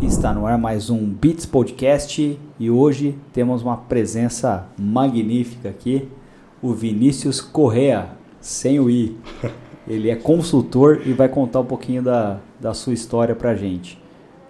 [0.00, 6.08] Está no ar mais um Beats Podcast e hoje temos uma presença magnífica aqui,
[6.62, 9.16] o Vinícius Correa, sem o I.
[9.86, 14.02] Ele é consultor e vai contar um pouquinho da, da sua história pra gente.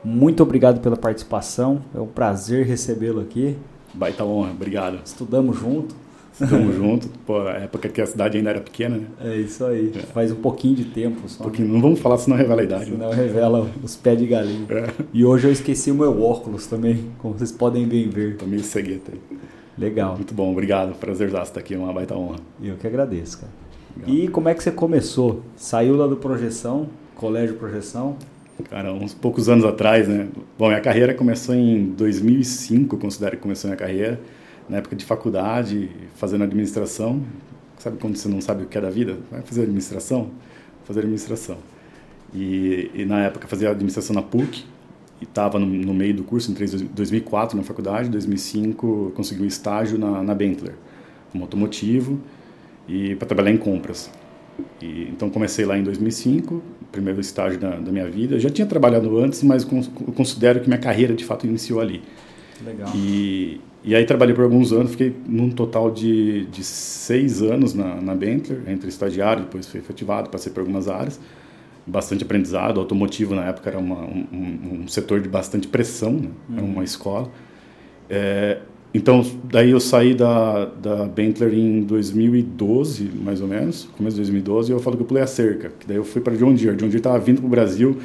[0.04, 3.56] Muito obrigado pela participação, é um prazer recebê-lo aqui.
[3.92, 5.00] Baita honra, obrigado.
[5.04, 5.94] Estudamos junto.
[6.40, 7.08] Estamos juntos.
[7.26, 9.06] Pô, a época que a cidade ainda era pequena, né?
[9.20, 9.90] É isso aí.
[9.94, 10.00] É.
[10.00, 11.40] Faz um pouquinho de tempo só.
[11.40, 11.68] Um pouquinho.
[11.68, 12.90] Não vamos falar, senão revela a idade.
[12.90, 13.16] Senão né?
[13.16, 14.66] revela os pés de galinha.
[14.68, 15.04] É.
[15.12, 18.36] E hoje eu esqueci o meu óculos também, como vocês podem bem ver.
[18.46, 19.38] Meio cegueta aí.
[19.78, 20.14] Legal.
[20.14, 20.94] Muito bom, obrigado.
[20.94, 22.36] Prazer estar aqui, é uma baita honra.
[22.62, 23.52] Eu que agradeço, cara.
[23.96, 24.14] Legal.
[24.14, 25.42] E como é que você começou?
[25.56, 28.16] Saiu lá do Projeção, Colégio Projeção?
[28.70, 30.28] Cara, uns poucos anos atrás, né?
[30.58, 34.18] Bom, minha carreira começou em 2005, considero que começou minha carreira
[34.68, 37.22] na época de faculdade, fazendo administração.
[37.78, 39.18] Sabe quando você não sabe o que é da vida?
[39.30, 40.30] Vai fazer administração?
[40.84, 41.58] Fazer administração.
[42.34, 44.64] E, e na época fazia administração na PUC
[45.20, 49.46] e estava no, no, meio do curso, em 2004 na faculdade, em 2005 consegui um
[49.46, 50.74] estágio na, na Bentley,
[51.32, 52.20] como automotivo
[52.88, 54.10] e para trabalhar em compras.
[54.80, 58.36] E, então comecei lá em 2005, primeiro estágio da, da minha vida.
[58.36, 62.02] Eu já tinha trabalhado antes, mas considero que minha carreira de fato iniciou ali.
[62.64, 62.90] Legal.
[62.94, 68.00] E, e aí trabalhei por alguns anos, fiquei num total de, de seis anos na,
[68.00, 71.20] na Bentley, entre estagiário, depois fui efetivado, passei por algumas áreas.
[71.86, 76.28] Bastante aprendizado, automotivo na época era uma, um, um, setor de bastante pressão, né?
[76.54, 76.72] era uhum.
[76.72, 77.30] uma escola.
[78.10, 78.58] É,
[78.92, 84.72] então, daí eu saí da, da Bentley em 2012, mais ou menos, começo de 2012,
[84.72, 86.76] e eu falo que eu pulei a cerca, que daí eu fui para John Deere.
[86.76, 87.98] John Deere estava vindo para o Brasil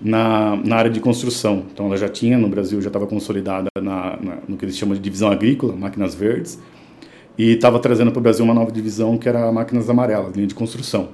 [0.00, 1.64] na, na área de construção.
[1.72, 4.94] Então, ela já tinha no Brasil, já estava consolidada na, na, no que eles chamam
[4.94, 6.58] de divisão agrícola, máquinas verdes,
[7.38, 10.54] e estava trazendo para o Brasil uma nova divisão que era máquinas amarelas, linha de
[10.54, 11.08] construção.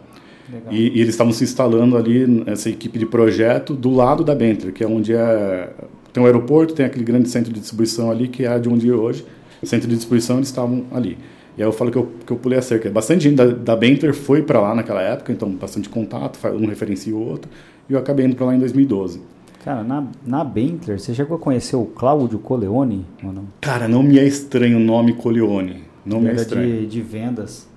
[0.70, 4.72] E, e, eles estavam se instalando ali, essa equipe de projeto, do lado da Bentley,
[4.72, 5.70] que é onde é,
[6.12, 8.92] tem o aeroporto, tem aquele grande centro de distribuição ali, que é de onde é
[8.92, 9.24] hoje.
[9.62, 11.16] Centro de distribuição, eles estavam ali.
[11.56, 12.90] E aí eu falo que eu, que eu pulei a cerca.
[12.90, 17.14] Bastante gente da, da Bentley foi para lá naquela época, então bastante contato, um referencia
[17.14, 17.50] o outro
[17.88, 19.20] e eu acabei indo para lá em 2012.
[19.64, 23.44] Cara, na, na Bentler, você chegou a conhecer o Cláudio Coleone ou não?
[23.60, 25.84] Cara, não me é estranho o nome Coleone.
[26.04, 26.80] Não Ele me é estranho.
[26.80, 27.68] De, de vendas.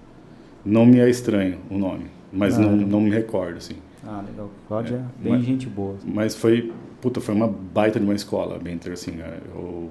[0.66, 3.76] Não me é estranho o nome, mas ah, não, não me recordo, assim.
[4.04, 4.50] Ah, legal.
[4.68, 5.96] Cláudio é, é bem mas, gente boa.
[6.04, 9.12] Mas foi, puta, foi uma baita de uma escola, Bentler, assim.
[9.12, 9.38] Né?
[9.56, 9.90] O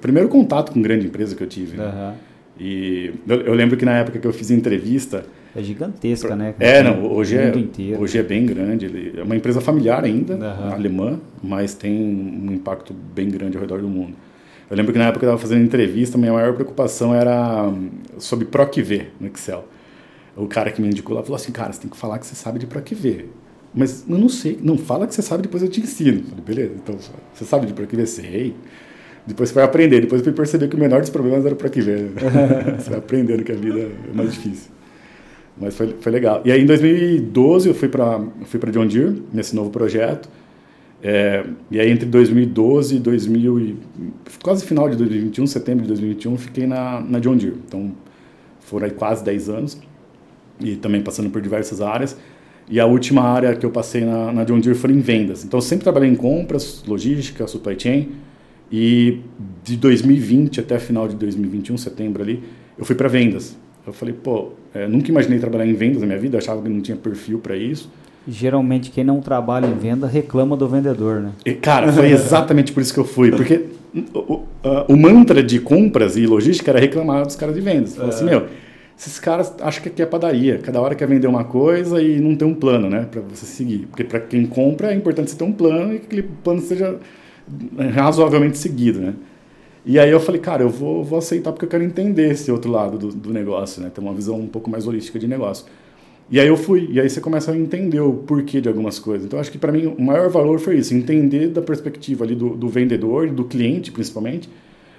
[0.00, 1.76] primeiro contato com grande empresa que eu tive.
[1.76, 2.16] Né?
[2.58, 6.54] E eu, eu lembro que na época que eu fiz entrevista, é gigantesca, né?
[6.60, 7.52] É, não, hoje é,
[7.98, 9.12] hoje é bem grande.
[9.16, 10.72] É uma empresa familiar ainda, uhum.
[10.72, 14.14] alemã, mas tem um impacto bem grande ao redor do mundo.
[14.68, 18.44] Eu lembro que na época eu estava fazendo entrevista, minha maior preocupação era hum, sobre
[18.44, 19.66] PROC-V no Excel.
[20.36, 22.34] O cara que me indicou lá falou assim, cara, você tem que falar que você
[22.34, 23.26] sabe de PROC-V.
[23.72, 26.18] Mas eu não sei, não fala que você sabe, depois eu te ensino.
[26.18, 26.98] Eu falei, beleza, então
[27.32, 28.06] você sabe de PROC-V?
[28.06, 28.56] Sei.
[29.26, 31.56] Depois você vai aprender, depois eu fui perceber que o menor dos problemas era o
[31.56, 32.10] PROC-V.
[32.78, 34.75] você vai aprendendo que a vida é mais difícil.
[35.58, 36.42] Mas foi, foi legal.
[36.44, 40.28] E aí em 2012 eu fui para fui para John Deere nesse novo projeto.
[41.02, 43.76] É, e aí entre 2012 e 2000 e,
[44.42, 47.56] quase final de 2021, setembro de 2021, fiquei na, na John Deere.
[47.66, 47.92] Então
[48.60, 49.80] foram aí quase 10 anos
[50.60, 52.16] e também passando por diversas áreas.
[52.68, 55.44] E a última área que eu passei na, na John Deere foi em vendas.
[55.44, 58.08] Então sempre trabalhei em compras, logística, supply chain.
[58.70, 59.20] E
[59.62, 62.42] de 2020 até final de 2021, setembro ali,
[62.76, 63.56] eu fui para vendas.
[63.86, 66.80] Eu falei, pô, é, nunca imaginei trabalhar em vendas na minha vida, achava que não
[66.82, 67.90] tinha perfil para isso.
[68.28, 71.30] Geralmente quem não trabalha em venda reclama do vendedor, né?
[71.46, 73.64] E, cara, foi exatamente por isso que eu fui, porque
[74.12, 74.42] o,
[74.88, 77.94] o, mantra de compras e logística era reclamar dos caras de vendas.
[77.94, 78.30] Falei assim, é.
[78.30, 78.46] meu,
[78.98, 82.34] esses caras acham que aqui é padaria, cada hora quer vender uma coisa e não
[82.34, 83.86] tem um plano, né, para você seguir.
[83.86, 86.96] Porque para quem compra é importante você ter um plano e que aquele plano seja
[87.94, 89.14] razoavelmente seguido, né?
[89.86, 92.68] E aí eu falei, cara, eu vou, vou aceitar porque eu quero entender esse outro
[92.68, 93.88] lado do, do negócio, né?
[93.88, 95.64] Ter uma visão um pouco mais holística de negócio.
[96.28, 99.24] E aí eu fui, e aí você começa a entender o porquê de algumas coisas.
[99.24, 102.56] Então acho que para mim o maior valor foi isso, entender da perspectiva ali do,
[102.56, 104.48] do vendedor, do cliente principalmente,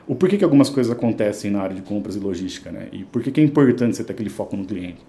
[0.07, 2.87] o porquê que algumas coisas acontecem na área de compras e logística, né?
[2.93, 4.99] E por que é importante você ter aquele foco no cliente.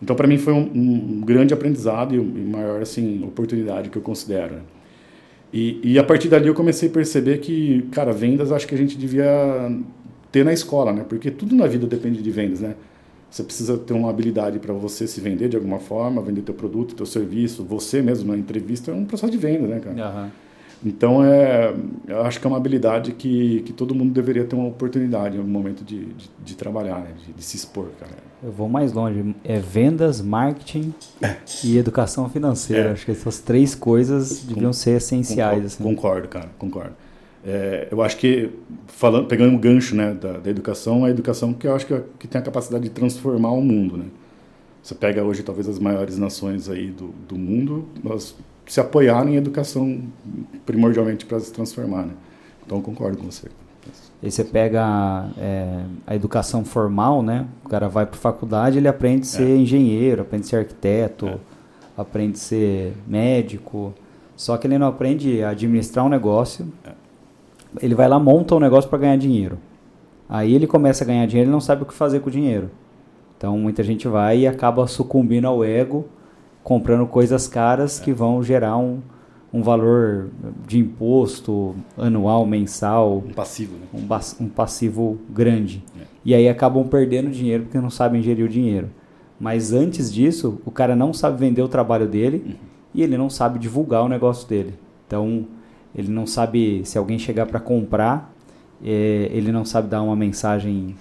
[0.00, 4.02] Então para mim foi um, um, grande aprendizado e, e maior assim oportunidade que eu
[4.02, 4.54] considero.
[4.54, 4.60] Né?
[5.56, 8.78] E, e a partir dali eu comecei a perceber que, cara, vendas acho que a
[8.78, 9.26] gente devia
[10.30, 11.02] ter na escola, né?
[11.08, 12.74] Porque tudo na vida depende de vendas, né?
[13.30, 16.94] Você precisa ter uma habilidade para você se vender de alguma forma, vender teu produto,
[16.94, 19.96] teu serviço, você mesmo na entrevista é um processo de venda, né, cara?
[19.96, 20.30] Uhum.
[20.84, 21.74] Então, é,
[22.06, 25.44] eu acho que é uma habilidade que, que todo mundo deveria ter uma oportunidade no
[25.44, 27.12] momento de, de, de trabalhar, né?
[27.24, 28.12] de, de, se expor, cara.
[28.42, 29.34] Eu vou mais longe.
[29.42, 31.36] É vendas, marketing é.
[31.64, 32.90] e educação financeira.
[32.90, 32.92] É.
[32.92, 35.38] Acho que essas três coisas deviam ser essenciais.
[35.40, 35.84] Concordo, assim.
[35.84, 36.92] concordo cara, concordo.
[37.44, 38.50] É, eu acho que,
[38.88, 42.28] falando, pegando o gancho né, da, da educação, a educação que eu acho que, que
[42.28, 43.96] tem a capacidade de transformar o mundo.
[43.96, 44.06] Né?
[44.82, 48.36] Você pega hoje talvez as maiores nações aí do, do mundo, nós
[48.66, 50.02] se apoiar em educação
[50.64, 52.06] primordialmente para se transformar.
[52.06, 52.14] Né?
[52.64, 53.48] Então, concordo com você.
[54.22, 57.46] E você pega é, a educação formal, né?
[57.64, 59.56] O cara vai para faculdade, ele aprende a ser é.
[59.56, 61.38] engenheiro, aprende a ser arquiteto, é.
[61.96, 63.94] aprende a ser médico.
[64.34, 66.66] Só que ele não aprende a administrar um negócio.
[66.84, 66.90] É.
[67.80, 69.58] Ele vai lá, monta um negócio para ganhar dinheiro.
[70.28, 72.70] Aí ele começa a ganhar dinheiro e não sabe o que fazer com o dinheiro.
[73.36, 76.08] Então muita gente vai e acaba sucumbindo ao ego
[76.66, 78.98] comprando coisas caras que vão gerar um,
[79.52, 80.30] um valor
[80.66, 83.18] de imposto anual, mensal.
[83.18, 83.86] Um passivo, né?
[83.94, 85.84] Um, um passivo grande.
[85.96, 86.02] É.
[86.24, 88.90] E aí acabam perdendo dinheiro porque não sabem gerir o dinheiro.
[89.38, 92.54] Mas antes disso, o cara não sabe vender o trabalho dele uhum.
[92.92, 94.74] e ele não sabe divulgar o negócio dele.
[95.06, 95.46] Então,
[95.94, 98.34] ele não sabe, se alguém chegar para comprar,
[98.84, 100.96] é, ele não sabe dar uma mensagem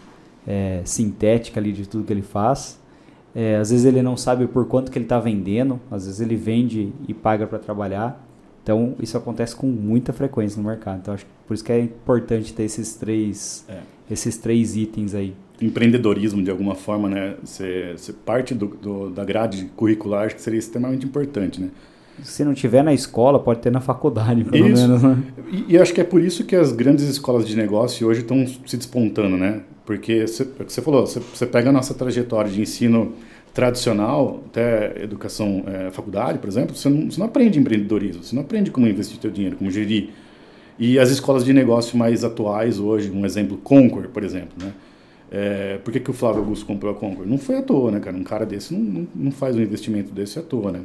[0.45, 2.79] é, sintética ali de tudo que ele faz.
[3.35, 6.37] É, às vezes ele não sabe por quanto que ele está vendendo, às vezes ele
[6.37, 8.25] vende e paga para trabalhar.
[8.63, 10.99] Então isso acontece com muita frequência no mercado.
[11.01, 13.79] Então acho que por isso que é importante ter esses três, é.
[14.09, 15.35] esses três itens aí.
[15.61, 17.35] Empreendedorismo de alguma forma, né?
[17.43, 17.95] Você,
[18.25, 21.69] parte do, do, da grade curricular acho que seria extremamente importante, né?
[22.23, 24.81] Se não tiver na escola, pode ter na faculdade, pelo isso.
[24.81, 25.03] menos.
[25.03, 25.17] Né?
[25.51, 28.45] E, e, acho que é por isso que as grandes escolas de negócio hoje estão
[28.65, 29.61] se despontando, né?
[29.85, 33.13] Porque você, é você falou, você, pega a nossa trajetória de ensino
[33.53, 38.43] tradicional, até educação, é, faculdade, por exemplo, você não, você não aprende empreendedorismo, você não
[38.43, 40.09] aprende como investir seu dinheiro, como gerir.
[40.77, 44.73] E as escolas de negócio mais atuais hoje, um exemplo, Concor, por exemplo, né?
[45.31, 47.25] É, por que, que o Flávio Augusto comprou a Concor?
[47.25, 48.15] Não foi à toa, né, cara?
[48.15, 50.81] Um cara desse não, não, não faz um investimento desse à toa, né?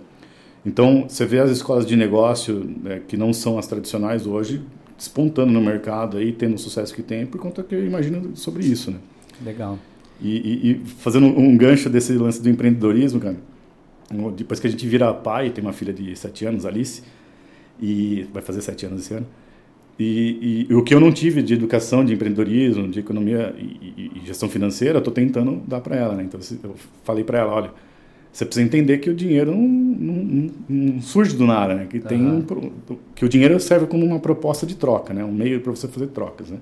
[0.64, 4.62] Então, você vê as escolas de negócio né, que não são as tradicionais hoje
[4.96, 8.66] despontando no mercado aí, tendo o sucesso que tem, por conta que eu imagino sobre
[8.66, 8.98] isso, né?
[9.42, 9.78] Legal.
[10.20, 13.36] E, e, e, fazendo um gancho desse lance do empreendedorismo, cara,
[14.36, 17.02] depois que a gente vira pai, tem uma filha de 7 anos, Alice,
[17.80, 19.26] e vai fazer 7 anos esse ano,
[19.98, 24.26] e, e, o que eu não tive de educação, de empreendedorismo, de economia e, e
[24.26, 26.24] gestão financeira, eu estou tentando dar para ela, né?
[26.24, 26.74] Então eu
[27.04, 27.70] falei para ela, olha,
[28.32, 31.86] você precisa entender que o dinheiro não, não, não surge do nada, né?
[31.90, 32.44] Que, tem um,
[33.14, 35.24] que o dinheiro serve como uma proposta de troca, né?
[35.24, 36.58] Um meio para você fazer trocas, né?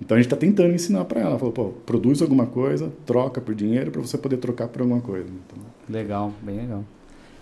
[0.00, 3.54] Então a gente está tentando ensinar para ela, falou, pô, produz alguma coisa, troca por
[3.54, 5.26] dinheiro para você poder trocar por alguma coisa.
[5.28, 5.58] Então...
[5.88, 6.84] Legal, bem legal.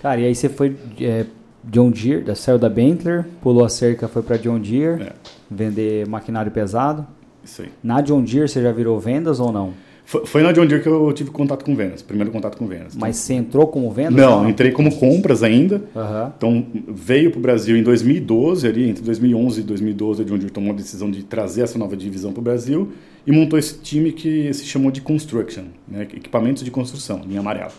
[0.01, 1.27] Cara, e aí você foi é,
[1.65, 5.13] John Deere, saiu da Bentley, pulou a cerca, foi para John Deere, é.
[5.51, 7.07] vender maquinário pesado.
[7.45, 7.69] Isso aí.
[7.83, 9.75] Na John Deere você já virou vendas ou não?
[10.07, 12.95] Foi, foi na John Deere que eu tive contato com vendas, primeiro contato com vendas.
[12.95, 14.15] Mas você entrou como vendas?
[14.15, 14.49] Não, não?
[14.49, 15.83] entrei como compras ainda.
[15.93, 16.33] Uhum.
[16.37, 20.53] Então veio para o Brasil em 2012, ali entre 2011 e 2012, a John Deere
[20.53, 22.93] tomou a decisão de trazer essa nova divisão para o Brasil
[23.27, 27.73] e montou esse time que se chamou de Construction, né, equipamentos de construção, linha amarela.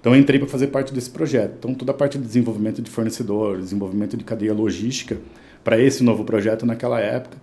[0.00, 1.54] Então eu entrei para fazer parte desse projeto.
[1.60, 5.18] Então toda a parte de desenvolvimento de fornecedores, desenvolvimento de cadeia logística
[5.62, 7.36] para esse novo projeto naquela época,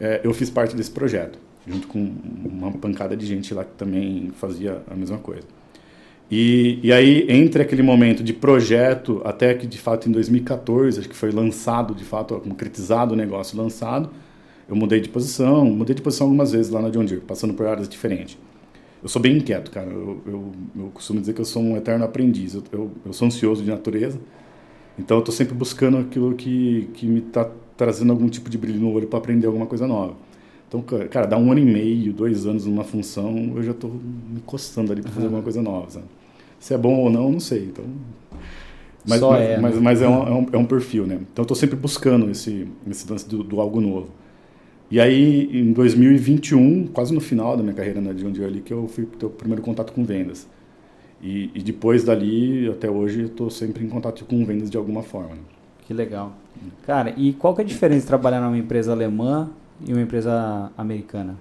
[0.00, 2.12] é, eu fiz parte desse projeto junto com
[2.44, 5.46] uma pancada de gente lá que também fazia a mesma coisa.
[6.30, 11.08] E, e aí, entre aquele momento de projeto até que, de fato, em 2014, acho
[11.08, 14.10] que foi lançado, de fato, concretizado o negócio lançado,
[14.68, 17.66] eu mudei de posição, mudei de posição algumas vezes lá na John Deere, passando por
[17.66, 18.38] áreas diferentes.
[19.02, 19.90] Eu sou bem inquieto, cara.
[19.90, 22.54] Eu, eu, eu costumo dizer que eu sou um eterno aprendiz.
[22.54, 24.18] Eu, eu, eu sou ansioso de natureza,
[24.98, 28.80] então eu estou sempre buscando aquilo que, que me está trazendo algum tipo de brilho
[28.80, 30.14] no olho para aprender alguma coisa nova.
[30.72, 34.40] Então, cara, dá um ano e meio, dois anos numa função, eu já estou me
[34.40, 35.26] coçando ali para fazer uhum.
[35.26, 35.90] alguma coisa nova.
[35.90, 36.06] Sabe?
[36.58, 37.64] Se é bom ou não, não sei.
[37.64, 37.84] Então,
[39.06, 39.80] mas, Só mas, é, mas, né?
[39.82, 41.16] mas é, um, é, um, é, um, perfil, né?
[41.16, 44.08] Então, eu estou sempre buscando esse, esse lance do, do, algo novo.
[44.90, 48.72] E aí, em 2021, quase no final da minha carreira na John Deere ali, que
[48.72, 50.48] eu fui ter o primeiro contato com vendas.
[51.20, 55.34] E, e depois dali, até hoje, estou sempre em contato com vendas de alguma forma.
[55.34, 55.42] Né?
[55.86, 56.32] Que legal.
[56.86, 59.50] Cara, e qual que é a diferença de trabalhar numa empresa alemã
[59.86, 61.36] e uma empresa americana?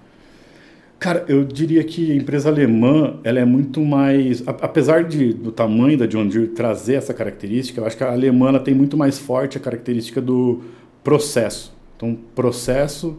[1.02, 5.98] Cara, eu diria que a empresa alemã ela é muito mais, apesar de do tamanho
[5.98, 9.58] da John Deere trazer essa característica, eu acho que a alemã tem muito mais forte
[9.58, 10.62] a característica do
[11.04, 11.74] processo.
[11.98, 13.18] Então, processo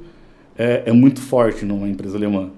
[0.57, 2.51] é, é muito forte numa empresa alemã.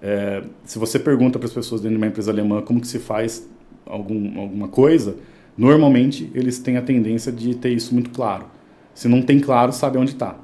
[0.00, 2.98] É, se você pergunta para as pessoas dentro de uma empresa alemã como que se
[2.98, 3.46] faz
[3.84, 5.16] algum, alguma coisa,
[5.58, 8.46] normalmente eles têm a tendência de ter isso muito claro.
[8.94, 10.38] Se não tem claro, sabe onde está.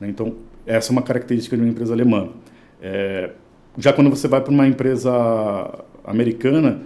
[0.00, 0.08] Né?
[0.08, 0.34] Então,
[0.66, 2.30] essa é uma característica de uma empresa alemã.
[2.82, 3.30] É,
[3.78, 5.12] já quando você vai para uma empresa
[6.04, 6.82] americana,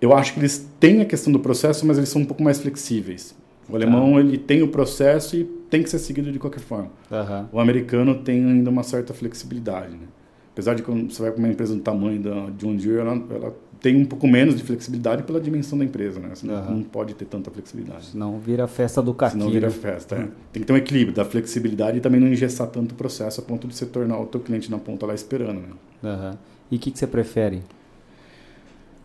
[0.00, 2.58] eu acho que eles têm a questão do processo, mas eles são um pouco mais
[2.58, 3.34] flexíveis.
[3.68, 4.20] O alemão ah.
[4.20, 6.90] ele tem o processo e tem que ser seguido de qualquer forma.
[7.10, 7.46] Uhum.
[7.52, 9.92] O americano tem ainda uma certa flexibilidade.
[9.92, 10.06] Né?
[10.52, 13.56] Apesar de quando você vai para uma empresa do tamanho da John Deere, ela, ela
[13.84, 16.30] tem um pouco menos de flexibilidade pela dimensão da empresa, né?
[16.34, 16.76] Você uhum.
[16.76, 18.06] não pode ter tanta flexibilidade.
[18.06, 19.32] Senão vira festa do caqui.
[19.32, 20.28] Senão vira festa, é.
[20.50, 23.44] Tem que ter um equilíbrio da flexibilidade e também não engessar tanto o processo a
[23.44, 25.68] ponto de você tornar o teu cliente na ponta lá esperando, né?
[26.02, 26.38] Uhum.
[26.70, 27.60] E o que, que você prefere?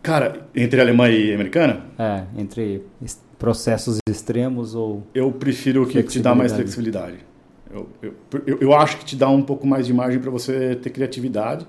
[0.02, 1.84] Cara, entre alemã e americana?
[1.98, 2.82] É, entre
[3.38, 5.02] processos extremos ou...
[5.14, 7.18] Eu prefiro o que te dá mais flexibilidade.
[7.70, 8.14] Eu, eu,
[8.46, 11.66] eu, eu acho que te dá um pouco mais de margem para você ter criatividade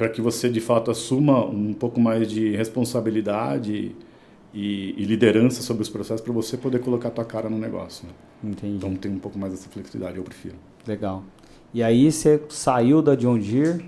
[0.00, 3.94] para que você de fato assuma um pouco mais de responsabilidade
[4.54, 8.06] e, e liderança sobre os processos para você poder colocar a tua cara no negócio.
[8.06, 8.50] Né?
[8.50, 8.76] Entendi.
[8.76, 10.54] Então tem um pouco mais dessa flexibilidade, eu prefiro.
[10.86, 11.22] Legal.
[11.74, 13.84] E aí você saiu da John Deere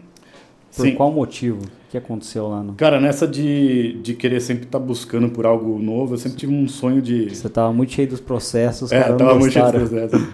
[0.76, 0.94] por Sim.
[0.96, 1.62] qual motivo?
[1.62, 2.74] O que aconteceu lá no...
[2.74, 6.52] Cara, nessa de, de querer sempre estar tá buscando por algo novo, eu sempre tive
[6.52, 7.34] um sonho de...
[7.34, 10.28] Você estava muito cheio dos processos, é, cara, tava muito cheio dos processos.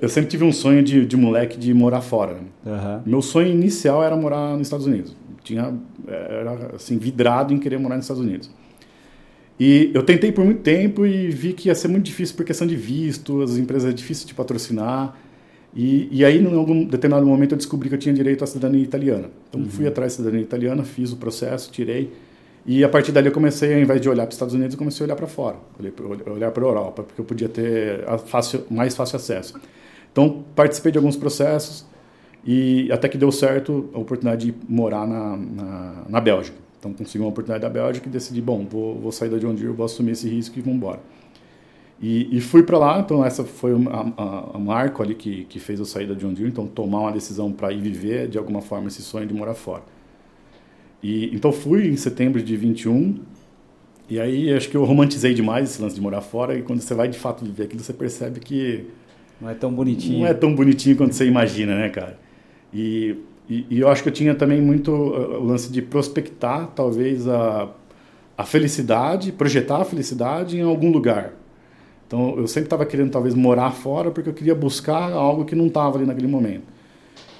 [0.00, 2.36] Eu sempre tive um sonho de, de moleque de morar fora.
[2.64, 3.00] Uhum.
[3.06, 5.16] Meu sonho inicial era morar nos Estados Unidos.
[5.42, 5.74] Tinha,
[6.06, 8.50] era assim, vidrado em querer morar nos Estados Unidos.
[9.58, 12.66] E eu tentei por muito tempo e vi que ia ser muito difícil por questão
[12.66, 15.16] de visto, as empresas é difícil de patrocinar.
[15.74, 18.82] E, e aí, em algum determinado momento, eu descobri que eu tinha direito à cidadania
[18.82, 19.30] italiana.
[19.48, 19.68] Então, uhum.
[19.68, 22.12] fui atrás da cidadania italiana, fiz o processo, tirei.
[22.70, 24.78] E a partir dali eu comecei, ao invés de olhar para os Estados Unidos, eu
[24.78, 25.56] comecei a olhar para fora.
[26.26, 29.58] Olhar para a Europa, porque eu podia ter fácil, mais fácil acesso.
[30.12, 31.86] Então, participei de alguns processos
[32.44, 36.58] e até que deu certo a oportunidade de morar na, na, na Bélgica.
[36.78, 39.72] Então, consegui uma oportunidade da Bélgica e decidi, bom, vou, vou sair da John Deere,
[39.72, 41.00] vou assumir esse risco e vamos embora.
[42.02, 45.86] E, e, fui para lá, então essa foi a, Marco ali que, que fez eu
[45.86, 49.00] sair da John Deere, então tomar uma decisão para ir viver de alguma forma esse
[49.00, 49.82] sonho de morar fora.
[51.02, 53.16] E então fui em setembro de 21
[54.08, 56.94] e aí acho que eu romantizei demais esse lance de morar fora e quando você
[56.94, 58.86] vai de fato viver aquilo você percebe que
[59.40, 60.20] não é tão bonitinho.
[60.20, 62.18] Não é tão bonitinho quanto você imagina, né, cara?
[62.72, 63.16] E,
[63.48, 67.28] e, e eu acho que eu tinha também muito uh, o lance de prospectar, talvez,
[67.28, 67.68] a,
[68.36, 71.34] a felicidade, projetar a felicidade em algum lugar.
[72.06, 75.66] Então, eu sempre estava querendo, talvez, morar fora porque eu queria buscar algo que não
[75.66, 76.64] estava ali naquele momento.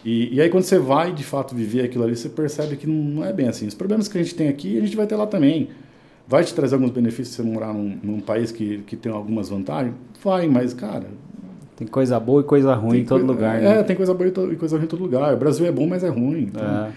[0.05, 3.25] E, e, aí, quando você vai, de fato, viver aquilo ali, você percebe que não
[3.25, 3.67] é bem assim.
[3.67, 5.69] Os problemas que a gente tem aqui, a gente vai ter lá também.
[6.27, 9.95] Vai te trazer alguns benefícios você morar num, num país que, que tem algumas vantagens?
[10.23, 11.07] Vai, mas, cara,
[11.75, 13.57] tem coisa boa e coisa ruim em todo lugar.
[13.57, 13.83] É, né?
[13.83, 15.33] tem coisa boa e coisa ruim em todo lugar.
[15.33, 16.43] O Brasil é bom, mas é ruim.
[16.43, 16.91] Então, é.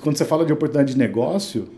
[0.00, 1.68] Quando você fala de oportunidade de negócio,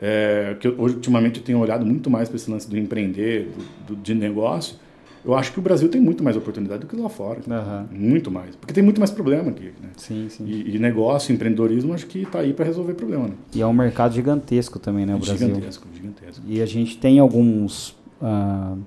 [0.00, 3.50] é, que eu, ultimamente eu tenho olhado muito mais para esse lance do empreender,
[3.86, 4.76] do, do, de negócio,
[5.24, 7.40] eu acho que o Brasil tem muito mais oportunidade do que lá fora.
[7.46, 7.98] Uhum.
[7.98, 8.56] Muito mais.
[8.56, 9.72] Porque tem muito mais problema aqui.
[9.80, 9.90] Né?
[9.96, 10.44] Sim, sim.
[10.46, 13.28] E, e negócio, empreendedorismo, acho que está aí para resolver problema.
[13.28, 13.34] Né?
[13.54, 15.48] E é um mercado gigantesco também, né, o Brasil?
[15.48, 16.42] Gigantesco, gigantesco.
[16.46, 17.90] E a gente tem alguns,
[18.22, 18.78] uh,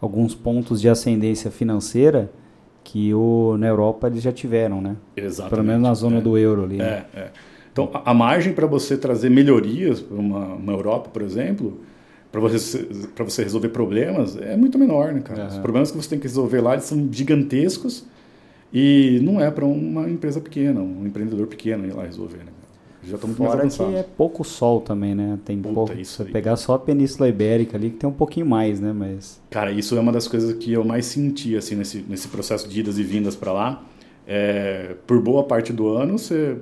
[0.00, 2.30] alguns pontos de ascendência financeira
[2.82, 4.96] que o, na Europa eles já tiveram, né?
[5.16, 5.50] Exatamente.
[5.50, 6.20] Pelo menos na zona é.
[6.20, 6.78] do euro ali.
[6.78, 7.04] Né?
[7.14, 7.30] É, é.
[7.70, 11.80] Então, a, a margem para você trazer melhorias para uma, uma Europa, por exemplo,
[12.32, 15.42] para você, você resolver problemas, é muito menor, né, cara?
[15.42, 15.48] Uhum.
[15.48, 18.06] Os problemas que você tem que resolver lá são gigantescos
[18.72, 22.52] e não é para uma empresa pequena, um empreendedor pequeno ir lá resolver, né?
[23.04, 23.92] Já estamos Fora mais avançados.
[23.92, 25.38] que é pouco sol também, né?
[25.44, 25.92] Tem Puta, pouco.
[25.92, 28.92] Isso pegar só a Península Ibérica ali, que tem um pouquinho mais, né?
[28.92, 29.40] Mas...
[29.50, 32.78] Cara, isso é uma das coisas que eu mais senti, assim, nesse, nesse processo de
[32.80, 33.84] idas e vindas para lá.
[34.26, 36.56] É, por boa parte do ano, você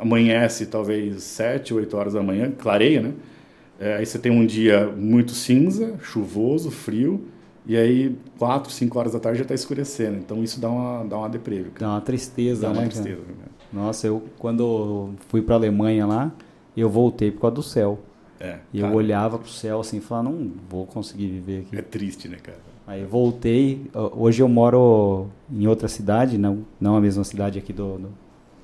[0.00, 3.12] amanhece talvez 7, 8 horas da manhã, clareia, né?
[3.82, 7.24] É, aí você tem um dia muito cinza, chuvoso, frio,
[7.66, 10.18] e aí 4, 5 horas da tarde já está escurecendo.
[10.18, 11.64] Então isso dá uma, dá uma deprê.
[11.76, 12.78] Dá uma tristeza, dá né?
[12.78, 13.50] Uma tristeza, cara?
[13.72, 16.32] Nossa, eu quando fui para Alemanha lá,
[16.76, 17.98] eu voltei por causa do céu.
[18.38, 21.76] É, e cara, eu olhava pro céu assim e falava, não vou conseguir viver aqui.
[21.76, 22.58] É triste, né, cara?
[22.86, 27.98] Aí voltei, hoje eu moro em outra cidade, não, não a mesma cidade aqui do,
[27.98, 28.08] do,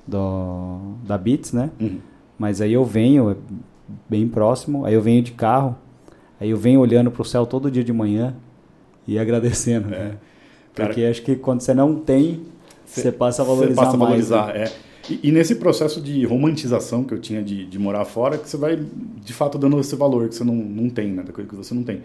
[0.07, 1.71] do da Beats, né?
[1.79, 1.99] Uhum.
[2.37, 3.35] Mas aí eu venho,
[4.09, 5.75] bem próximo, aí eu venho de carro,
[6.39, 8.35] aí eu venho olhando pro céu todo dia de manhã
[9.07, 9.99] e agradecendo, é.
[9.99, 10.17] né?
[10.73, 12.41] Porque Cara, acho que quando você não tem,
[12.85, 14.63] você passa a valorizar você passa a valorizar, mais, né?
[14.63, 14.89] é.
[15.09, 18.57] E, e, nesse processo de romantização que eu tinha de, de, morar fora, que você
[18.57, 21.23] vai, de fato, dando esse valor que você não, não tem, né?
[21.23, 22.01] Da coisa que você não tem.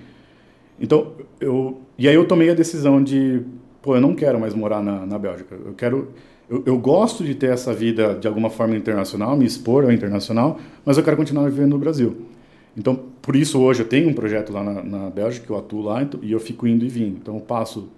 [0.81, 1.81] Então, eu...
[1.99, 3.43] E aí eu tomei a decisão de,
[3.83, 5.55] pô, eu não quero mais morar na, na Bélgica.
[5.55, 6.09] Eu quero...
[6.49, 10.59] Eu, eu, gosto de ter essa vida de alguma forma internacional, me expor ao internacional,
[10.85, 12.27] mas eu quero continuar vivendo no Brasil.
[12.77, 15.83] Então, por isso hoje eu tenho um projeto lá na, na Bélgica, que eu atuo
[15.83, 17.17] lá, então, e eu fico indo e vindo.
[17.17, 17.89] Então, eu passo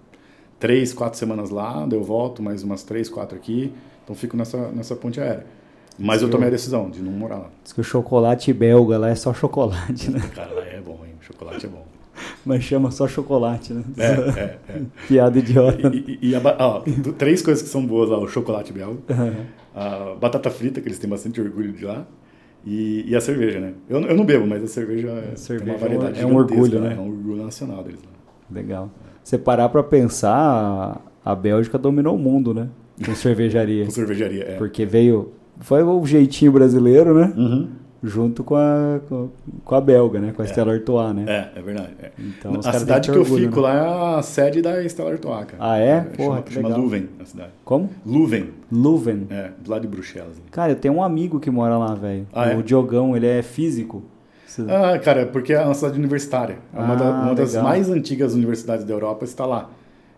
[0.59, 3.73] três, quatro semanas lá, eu volto mais umas três, quatro aqui.
[4.05, 5.45] Então fico nessa, nessa ponte aérea.
[5.99, 7.51] Mas eu tomei a decisão de não morar lá.
[7.65, 10.21] Diz que o chocolate belga lá é só chocolate, né?
[10.35, 11.15] Cara, lá é bom, hein?
[11.21, 11.85] Chocolate é bom.
[12.45, 13.85] Mas chama só chocolate, né?
[13.99, 14.05] É,
[14.41, 14.83] é, é.
[15.09, 15.89] Piada idiota.
[15.89, 16.83] E, e, e a, ó,
[17.19, 19.45] três coisas que são boas lá: o chocolate belga, uhum.
[19.75, 22.07] a batata frita, que eles têm bastante orgulho de lá,
[22.65, 23.75] e, e a cerveja, né?
[23.89, 26.81] Eu, eu não bebo, mas a cerveja, a é, cerveja uma variedade é um orgulho,
[26.81, 26.95] né?
[26.97, 28.11] É um orgulho nacional deles lá.
[28.51, 28.91] Legal.
[29.23, 32.69] Você parar pra pensar, a Bélgica dominou o mundo, né?
[33.05, 33.85] Com cervejaria.
[33.85, 34.57] Com cervejaria, é.
[34.57, 35.33] Porque veio.
[35.59, 37.33] Foi o jeitinho brasileiro, né?
[37.37, 39.01] Uhum junto com a,
[39.65, 40.33] com a belga, né?
[40.33, 40.49] Com a é.
[40.49, 41.25] Stella Artois, né?
[41.27, 41.91] É, é verdade.
[42.03, 42.11] É.
[42.19, 43.69] Então, a cidade que, orgulho, eu fico né?
[43.69, 45.57] lá é a sede da Stella Artois, cara.
[45.59, 45.89] Ah, é?
[45.89, 47.51] é Porra, chama, chama Leuven, a cidade.
[47.65, 47.91] Como?
[48.05, 48.51] Leuven.
[48.71, 49.27] Leuven.
[49.31, 50.41] É, do lado de Bruxelas.
[50.51, 52.27] Cara, eu tenho um amigo que mora lá, velho.
[52.33, 52.63] Ah, o é?
[52.63, 54.03] Diogão, ele é físico.
[54.69, 56.59] Ah, cara, porque é uma cidade universitária.
[56.73, 59.69] É uma, ah, da, uma das mais antigas universidades da Europa está lá.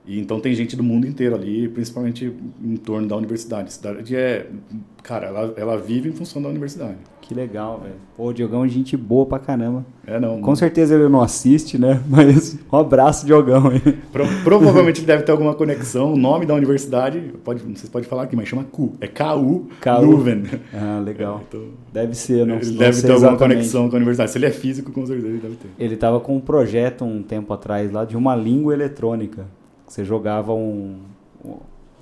[0.08, 2.32] E então tem gente do mundo inteiro ali, principalmente
[2.64, 3.68] em torno da universidade.
[3.68, 4.46] A cidade é,
[5.02, 6.96] cara, ela, ela vive em função da universidade.
[7.20, 7.96] Que legal, velho.
[8.16, 9.84] Pô, o Diogão é gente boa pra caramba.
[10.06, 10.40] É, não.
[10.40, 12.02] Com certeza ele não assiste, né?
[12.08, 13.64] Mas um abraço, Diogão.
[14.10, 16.14] Pro, provavelmente deve ter alguma conexão.
[16.14, 18.94] O nome da universidade, pode, vocês podem falar aqui, mas chama CU.
[19.02, 20.00] É KU, KU.
[20.00, 20.44] Leuven.
[20.72, 21.40] Ah, legal.
[21.40, 24.30] É, então, deve ser, não, Ele deve ter alguma conexão com a universidade.
[24.30, 25.68] Se ele é físico, com certeza ele deve ter.
[25.78, 29.57] Ele tava com um projeto um tempo atrás lá de uma língua eletrônica.
[29.88, 31.00] Você jogava um,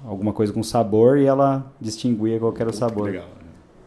[0.05, 3.11] alguma coisa com sabor e ela distinguia qual era o sabor.
[3.11, 3.29] Legal.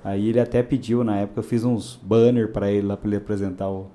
[0.03, 3.17] Aí ele até pediu, na época eu fiz uns banner para ele lá para ele
[3.17, 3.87] apresentar o,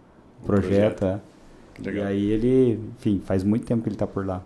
[0.42, 0.99] o projeto.
[0.99, 1.04] projeto.
[1.04, 1.82] É.
[1.82, 2.04] Legal.
[2.04, 4.42] E aí ele, enfim, faz muito tempo que ele tá por lá.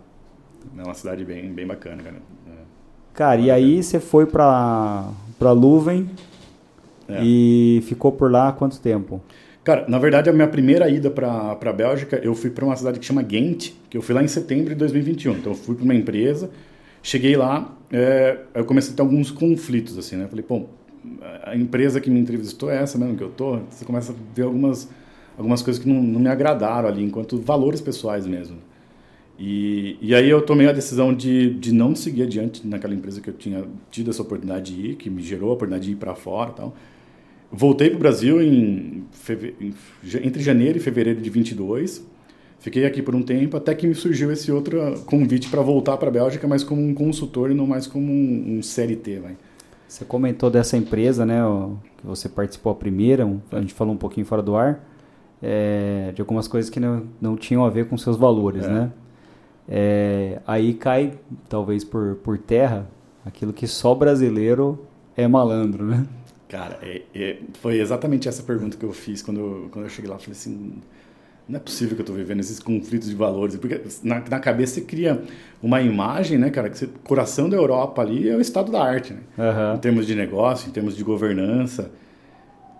[0.77, 2.17] É uma cidade bem, bem bacana, cara.
[2.47, 2.51] É.
[3.13, 6.09] Cara, e aí você foi para para Leuven
[7.07, 7.23] é.
[7.23, 9.21] e ficou por lá quanto tempo?
[9.63, 12.99] Cara, na verdade, a minha primeira ida para a Bélgica, eu fui para uma cidade
[12.99, 15.33] que chama Ghent, que eu fui lá em setembro de 2021.
[15.33, 16.49] Então, eu fui para uma empresa,
[17.03, 20.27] cheguei lá, é, eu comecei a ter alguns conflitos, assim, né?
[20.27, 20.65] Falei, pô,
[21.43, 23.59] a empresa que me entrevistou é essa mesmo que eu tô?
[23.69, 24.89] Você começa a ver algumas,
[25.37, 28.57] algumas coisas que não, não me agradaram ali, enquanto valores pessoais mesmo.
[29.37, 33.29] E, e aí eu tomei a decisão de, de não seguir adiante naquela empresa que
[33.29, 36.13] eu tinha tido essa oportunidade de ir, que me gerou a oportunidade de ir para
[36.13, 36.75] fora e tal.
[37.51, 39.03] Voltei para o Brasil em,
[40.23, 42.05] entre janeiro e fevereiro de 22.
[42.59, 46.09] Fiquei aqui por um tempo, até que me surgiu esse outro convite para voltar para
[46.09, 49.19] a Bélgica, mas como um consultor e não mais como um, um CLT.
[49.19, 49.37] Vai.
[49.87, 51.41] Você comentou dessa empresa, né,
[51.97, 54.85] que você participou a primeira, a gente falou um pouquinho fora do ar,
[55.41, 58.69] é, de algumas coisas que não, não tinham a ver com seus valores, é.
[58.69, 58.91] né?
[59.67, 61.13] É, aí cai,
[61.47, 62.87] talvez por, por terra,
[63.25, 64.85] aquilo que só brasileiro
[65.15, 66.05] é malandro, né?
[66.49, 70.09] Cara, é, é, foi exatamente essa pergunta que eu fiz quando eu, quando eu cheguei
[70.09, 70.15] lá.
[70.15, 70.81] Eu falei assim,
[71.47, 73.55] não é possível que eu estou vivendo esses conflitos de valores.
[73.55, 75.23] Porque na, na cabeça você cria
[75.61, 79.13] uma imagem, né, cara, que o coração da Europa ali é o estado da arte,
[79.13, 79.21] né?
[79.37, 79.75] Uhum.
[79.75, 81.91] Em termos de negócio, em termos de governança.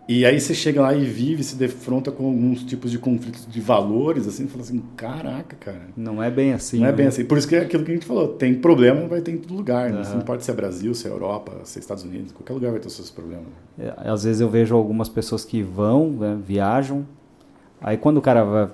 [0.09, 3.61] E aí você chega lá e vive, se defronta com alguns tipos de conflitos de
[3.61, 5.81] valores, assim, e fala assim, caraca, cara.
[5.95, 6.79] Não é bem assim.
[6.79, 6.93] Não é né?
[6.93, 7.23] é bem assim.
[7.23, 9.53] Por isso que é aquilo que a gente falou, tem problema, vai ter em todo
[9.53, 9.91] lugar.
[9.91, 10.01] Né?
[10.09, 12.79] Não importa se é Brasil, se é Europa, se é Estados Unidos, qualquer lugar vai
[12.79, 13.45] ter os seus problemas.
[13.77, 17.05] É, às vezes eu vejo algumas pessoas que vão, né, viajam,
[17.79, 18.69] aí quando o cara vai,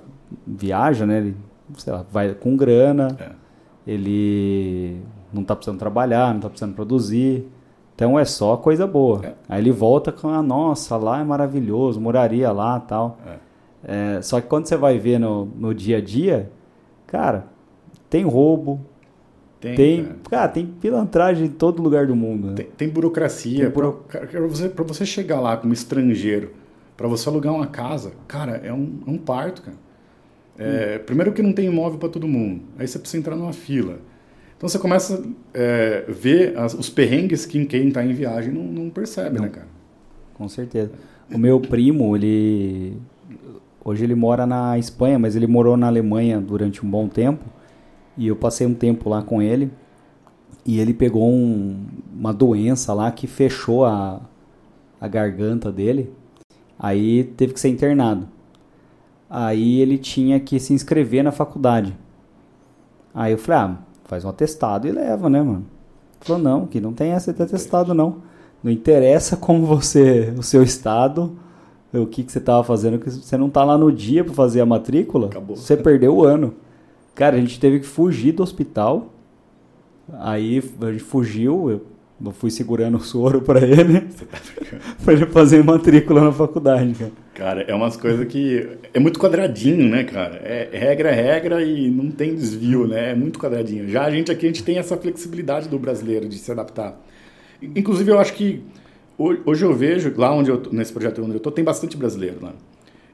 [0.46, 1.36] viaja, né, ele,
[1.76, 3.32] sei lá, vai com grana, é.
[3.86, 7.46] ele não está precisando trabalhar, não está precisando produzir,
[7.96, 9.24] então é só coisa boa.
[9.24, 9.32] É.
[9.48, 13.18] Aí ele volta com a nossa, lá é maravilhoso, moraria lá tal.
[13.26, 13.46] É.
[14.18, 16.50] É, só que quando você vai ver no, no dia a dia,
[17.06, 17.46] cara,
[18.10, 18.80] tem roubo.
[19.58, 20.48] Tem, tem cara.
[20.48, 22.48] tem pilantragem em todo lugar do mundo.
[22.48, 22.54] Né?
[22.54, 23.64] Tem, tem, burocracia.
[23.64, 24.04] Tem buro...
[24.08, 26.52] Para você, você chegar lá como estrangeiro,
[26.96, 29.76] para você alugar uma casa, cara, é um, é um parto, cara.
[30.58, 31.04] É, hum.
[31.06, 32.60] Primeiro que não tem imóvel para todo mundo.
[32.78, 34.00] Aí você precisa entrar numa fila.
[34.56, 38.62] Então você começa a é, ver as, os perrengues que quem está em viagem não,
[38.62, 39.42] não percebe, né, não.
[39.42, 39.68] né, cara?
[40.34, 40.92] Com certeza.
[41.32, 42.96] O meu primo, ele.
[43.84, 47.44] Hoje ele mora na Espanha, mas ele morou na Alemanha durante um bom tempo.
[48.16, 49.70] E eu passei um tempo lá com ele.
[50.64, 54.20] E ele pegou um, uma doença lá que fechou a,
[55.00, 56.12] a garganta dele.
[56.78, 58.28] Aí teve que ser internado.
[59.28, 61.96] Aí ele tinha que se inscrever na faculdade.
[63.14, 65.66] Aí eu falei, ah, faz um atestado e leva, né, mano?
[66.20, 68.16] Falou, não, que não tem essa de atestado, não.
[68.62, 71.36] Não interessa como você, o seu estado,
[71.92, 74.60] o que, que você tava fazendo, que você não tá lá no dia para fazer
[74.60, 75.56] a matrícula, Acabou.
[75.56, 76.54] você perdeu o ano.
[77.14, 79.06] Cara, a gente teve que fugir do hospital.
[80.12, 81.82] Aí a gente fugiu, eu
[82.24, 84.26] Eu fui segurando o soro para ele, tá
[85.04, 87.12] para ele fazer matrícula na faculdade, cara.
[87.34, 90.36] Cara, é umas coisas que é muito quadradinho, né, cara?
[90.36, 93.10] É regra é regra e não tem desvio, né?
[93.10, 93.86] É muito quadradinho.
[93.88, 96.98] Já a gente aqui a gente tem essa flexibilidade do brasileiro de se adaptar.
[97.60, 98.62] Inclusive eu acho que
[99.18, 102.54] hoje eu vejo lá onde eu nesse projeto onde eu tô tem bastante brasileiro lá.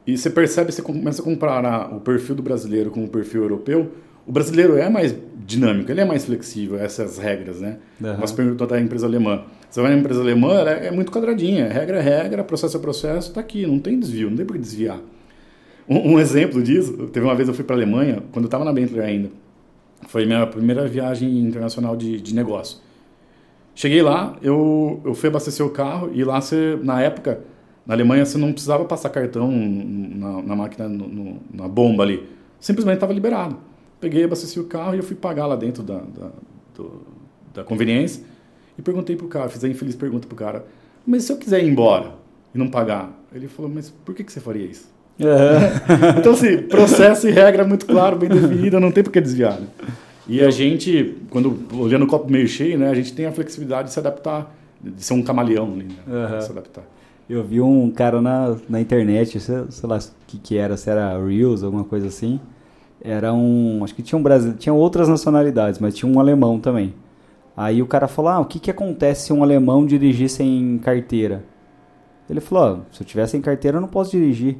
[0.07, 3.91] E você percebe, você começa a comparar o perfil do brasileiro com o perfil europeu,
[4.27, 7.79] o brasileiro é mais dinâmico, ele é mais flexível, essas regras, né?
[8.01, 8.17] Uhum.
[8.21, 9.45] Mas perguntou da empresa alemã.
[9.69, 13.29] Você vai na empresa alemã, ela é muito quadradinha, regra é regra, processo é processo,
[13.29, 15.01] está aqui, não tem desvio, não tem por que desviar.
[15.89, 18.65] Um, um, exemplo disso, teve uma vez eu fui para a Alemanha, quando eu estava
[18.65, 19.31] na Bentley ainda,
[20.07, 22.79] foi minha primeira viagem internacional de, de negócio.
[23.75, 27.41] Cheguei lá, eu, eu fui abastecer o carro e lá você, na época,
[27.87, 32.29] na Alemanha você não precisava passar cartão na, na máquina, no, no, na bomba ali,
[32.61, 33.72] simplesmente estava liberado
[34.03, 36.31] peguei, abasteci o carro e eu fui pagar lá dentro da, da,
[36.75, 37.03] do,
[37.55, 38.25] da conveniência
[38.77, 40.67] e perguntei pro cara, fiz a infeliz pergunta pro cara,
[41.07, 42.15] mas se eu quiser ir embora
[42.53, 43.17] e não pagar?
[43.33, 44.91] Ele falou, mas por que, que você faria isso?
[45.21, 46.19] É.
[46.19, 49.61] então, assim, processo e regra muito claro, bem definido, não tem por que desviar.
[49.61, 49.69] Né?
[50.27, 53.89] E a gente, quando olhando o copo meio cheio, né, a gente tem a flexibilidade
[53.89, 56.41] de se adaptar, de ser um camaleão, né, uhum.
[56.41, 56.85] se adaptar.
[57.31, 60.91] Eu vi um cara na, na internet, sei, sei lá o que, que era, se
[60.91, 62.41] era Reels, alguma coisa assim,
[63.05, 63.83] era um.
[63.83, 66.95] Acho que tinha um Brasil, tinha outras nacionalidades, mas tinha um alemão também.
[67.57, 71.45] Aí o cara falou: Ah, o que, que acontece se um alemão dirigir sem carteira?
[72.31, 74.59] Ele falou: oh, Se eu tiver sem carteira, eu não posso dirigir.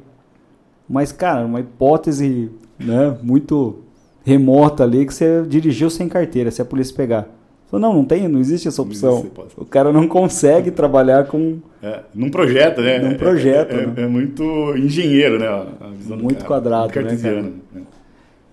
[0.87, 3.79] Mas, cara, uma hipótese né, muito
[4.25, 7.27] remota ali que você dirigiu sem carteira, se a polícia pegar.
[7.67, 9.19] Falou, não, não tem, não existe essa opção.
[9.19, 11.57] Existe o cara não consegue trabalhar com.
[11.81, 12.99] É, num projeto, né?
[12.99, 13.71] Num projeto.
[13.73, 13.93] É, é, né?
[14.03, 14.43] é muito
[14.77, 15.47] engenheiro, né?
[16.21, 17.17] muito quadrado, muito né?
[17.17, 17.51] Cara?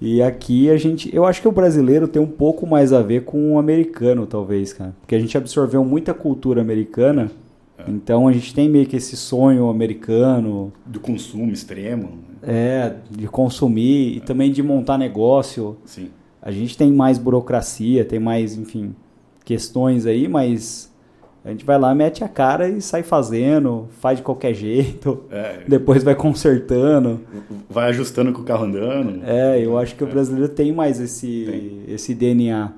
[0.00, 3.24] E aqui a gente, eu acho que o brasileiro tem um pouco mais a ver
[3.24, 7.30] com o americano, talvez, cara, porque a gente absorveu muita cultura americana.
[7.78, 7.90] É.
[7.90, 12.18] Então a gente tem meio que esse sonho americano do consumo extremo.
[12.42, 12.52] Né?
[12.54, 14.16] É, de consumir é.
[14.16, 15.76] e também de montar negócio.
[15.84, 16.08] Sim.
[16.40, 18.94] A gente tem mais burocracia, tem mais, enfim,
[19.44, 20.89] questões aí, mas
[21.44, 25.62] a gente vai lá, mete a cara e sai fazendo, faz de qualquer jeito, é.
[25.68, 27.20] depois vai consertando.
[27.68, 29.22] Vai ajustando com o carro andando.
[29.24, 31.94] É, eu acho que o brasileiro tem mais esse, tem.
[31.94, 32.72] esse DNA.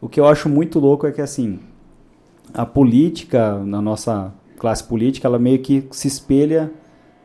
[0.00, 1.60] O que eu acho muito louco é que, assim,
[2.52, 6.70] a política, na nossa classe política, ela meio que se espelha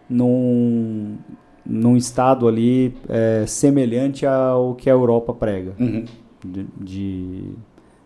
[0.08, 1.18] num,
[1.66, 5.74] num estado ali é, semelhante ao que a Europa prega.
[5.80, 6.06] Uhum.
[6.44, 7.44] De, de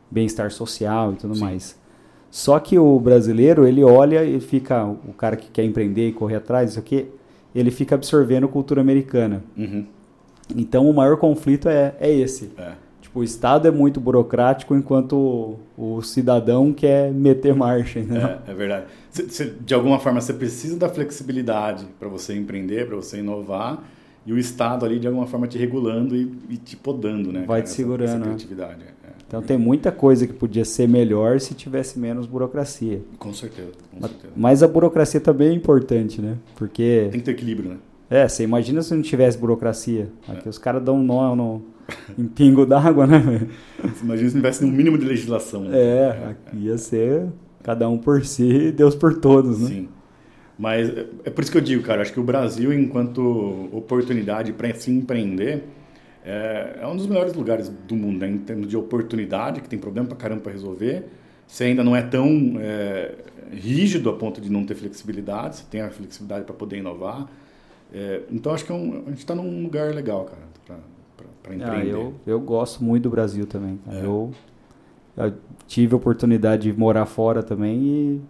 [0.10, 1.42] bem-estar social e tudo Sim.
[1.42, 1.79] mais.
[2.32, 6.36] Só que o brasileiro, ele olha e fica, o cara que quer empreender e correr
[6.36, 7.08] atrás, isso aqui,
[7.54, 9.44] ele fica absorvendo cultura americana.
[9.58, 9.86] Uhum.
[10.56, 12.52] Então o maior conflito é, é esse.
[12.58, 12.74] É.
[13.02, 18.00] Tipo, o Estado é muito burocrático enquanto o, o cidadão quer meter marcha.
[18.02, 18.39] Né?
[18.48, 18.86] É, é verdade.
[19.10, 23.84] Cê, cê, de alguma forma, você precisa da flexibilidade para você empreender, para você inovar,
[24.26, 27.46] e o Estado ali, de alguma forma, te regulando e, e te podando, né?
[27.48, 28.04] Vai cara, te segurando.
[28.04, 28.26] Essa, essa né?
[28.26, 28.82] criatividade.
[28.84, 28.99] É.
[29.30, 33.00] Então tem muita coisa que podia ser melhor se tivesse menos burocracia.
[33.20, 34.34] Com certeza, com mas, certeza.
[34.36, 36.36] Mas a burocracia também é importante, né?
[36.56, 37.10] Porque.
[37.12, 37.78] Tem que ter equilíbrio, né?
[38.10, 40.10] É, você imagina se não tivesse burocracia.
[40.28, 40.50] Aqui é.
[40.50, 41.62] os caras dão um nó no,
[42.18, 43.48] em pingo d'água, né?
[43.84, 45.65] Você imagina se não tivesse um mínimo de legislação.
[45.65, 45.78] Né?
[45.80, 47.28] É, aqui ia ser
[47.62, 49.68] cada um por si e Deus por todos, né?
[49.68, 49.89] Sim.
[50.58, 54.54] Mas é, é por isso que eu digo, cara, acho que o Brasil, enquanto oportunidade
[54.54, 55.65] para se empreender,
[56.23, 58.29] é, é, um dos melhores lugares do mundo, né?
[58.29, 61.05] em termos de oportunidade, que tem problema pra caramba para resolver.
[61.47, 63.15] Você ainda não é tão é,
[63.51, 67.27] rígido a ponto de não ter flexibilidade, você tem a flexibilidade para poder inovar.
[67.91, 71.55] É, então acho que é um, a gente está num lugar legal, cara, para ah,
[71.55, 71.65] empreender.
[71.65, 73.79] Ah, eu, eu gosto muito do Brasil também.
[73.89, 74.05] É.
[74.05, 74.32] Eu,
[75.17, 75.34] eu
[75.67, 78.21] tive a oportunidade de morar fora também e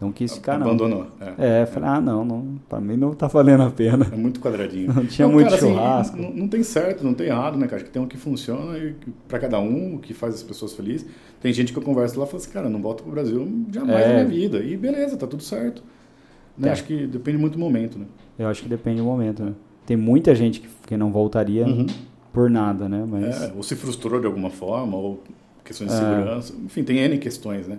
[0.00, 0.66] não quis ficar, não.
[0.66, 1.06] Abandonou.
[1.38, 4.06] É, é falei, ah, não, não, pra mim não tá valendo a pena.
[4.12, 4.92] É muito quadradinho.
[4.94, 6.16] Não tinha não, muito cara, assim, churrasco.
[6.16, 7.76] Assim, não, não, tem certo, não tem errado, né, cara?
[7.76, 8.94] Acho que tem um que funciona e
[9.26, 11.06] para cada um, o que faz as pessoas felizes.
[11.40, 14.00] Tem gente que eu converso lá e fala assim, cara, não volto pro Brasil jamais
[14.00, 14.08] é.
[14.08, 14.58] na minha vida.
[14.58, 15.82] E beleza, tá tudo certo.
[16.58, 16.68] Né?
[16.68, 16.72] É.
[16.72, 18.06] Acho que depende muito do momento, né?
[18.38, 19.52] Eu acho que depende do momento, né?
[19.86, 21.86] Tem muita gente que, que não voltaria uhum.
[22.32, 23.06] por nada, né?
[23.08, 23.42] Mas...
[23.42, 25.22] É, ou se frustrou de alguma forma, ou
[25.64, 26.00] questões de é.
[26.00, 26.54] segurança.
[26.64, 27.78] Enfim, tem N questões, né?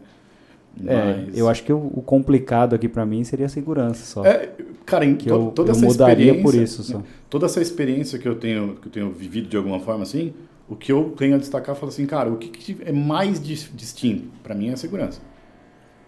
[0.86, 4.26] É, eu acho que o, o complicado aqui para mim seria a segurança só.
[4.26, 4.52] É,
[4.86, 7.02] cara, em eu, toda eu essa mudaria por isso só.
[7.30, 10.34] Toda essa experiência que eu tenho que eu tenho vivido de alguma forma assim,
[10.70, 14.28] o que eu tenho a destacar é assim, cara, o que, que é mais distinto
[14.44, 15.22] para mim é a segurança.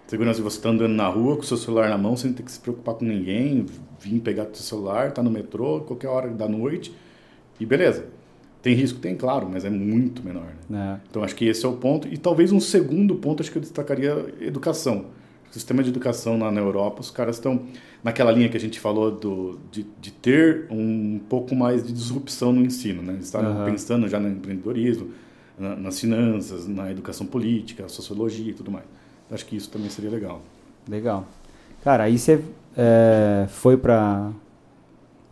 [0.06, 2.34] Segurança de você estar tá andando na rua com o seu celular na mão, sem
[2.34, 3.66] ter que se preocupar com ninguém,
[4.00, 6.94] vir pegar o seu celular, tá no metrô, qualquer hora da noite
[7.60, 8.06] e beleza.
[8.62, 9.00] Tem risco?
[9.00, 10.52] Tem, claro, mas é muito menor.
[10.70, 11.00] Né?
[11.00, 11.08] É.
[11.10, 12.08] Então acho que esse é o ponto.
[12.08, 15.06] E talvez um segundo ponto, acho que eu destacaria educação.
[15.50, 17.64] O sistema de educação na, na Europa, os caras estão
[18.04, 22.52] naquela linha que a gente falou do, de, de ter um pouco mais de disrupção
[22.52, 23.02] no ensino.
[23.02, 23.14] Né?
[23.14, 23.66] Eles estavam uhum.
[23.66, 25.10] pensando já no empreendedorismo,
[25.58, 28.86] na, nas finanças, na educação política, sociologia e tudo mais.
[29.32, 30.42] Acho que isso também seria legal.
[30.88, 31.26] Legal.
[31.84, 32.42] Cara, aí você
[32.76, 34.32] é, foi para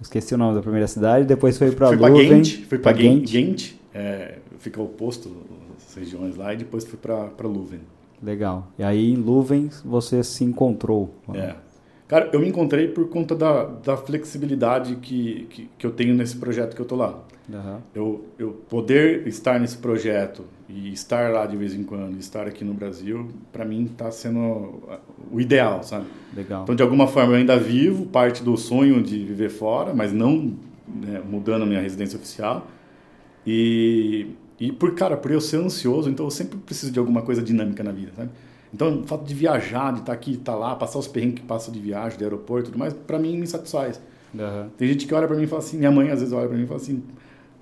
[0.01, 2.43] esqueci o nome da primeira cidade, depois foi para Leuven.
[2.43, 5.31] Fui para Ghent, Ghent é, fica oposto
[5.77, 7.81] as regiões lá, e depois fui para Leuven.
[8.21, 8.67] Legal.
[8.77, 11.13] E aí em Leuven você se encontrou.
[11.33, 11.55] É.
[12.07, 16.37] Cara, eu me encontrei por conta da, da flexibilidade que, que, que eu tenho nesse
[16.37, 17.19] projeto que eu tô lá.
[17.49, 17.77] Uhum.
[17.93, 22.63] Eu, eu poder estar nesse projeto e estar lá de vez em quando, estar aqui
[22.63, 24.81] no Brasil, para mim está sendo
[25.31, 26.05] o ideal, sabe?
[26.35, 26.63] Legal.
[26.63, 30.53] Então, de alguma forma, eu ainda vivo parte do sonho de viver fora, mas não
[30.87, 32.67] né, mudando a minha residência oficial.
[33.45, 34.27] E,
[34.59, 37.81] e por, cara, por eu ser ansioso, então eu sempre preciso de alguma coisa dinâmica
[37.81, 38.29] na vida, sabe?
[38.73, 41.45] Então, o fato de viajar, de estar aqui, estar tá lá, passar os perrengues que
[41.45, 44.01] passa de viagem, de aeroporto e tudo mais, para mim me satisfaz.
[44.33, 44.69] Uhum.
[44.77, 46.57] Tem gente que olha para mim e fala assim, minha mãe às vezes olha para
[46.57, 47.01] mim e fala assim,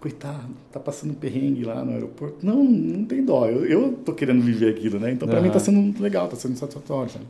[0.05, 2.45] coitado, tá passando perrengue lá no aeroporto.
[2.45, 5.11] Não, não tem dó, eu, eu tô querendo viver aquilo, né?
[5.11, 5.45] Então, para uhum.
[5.45, 7.25] mim tá sendo legal, tá sendo satisfatório, sabe?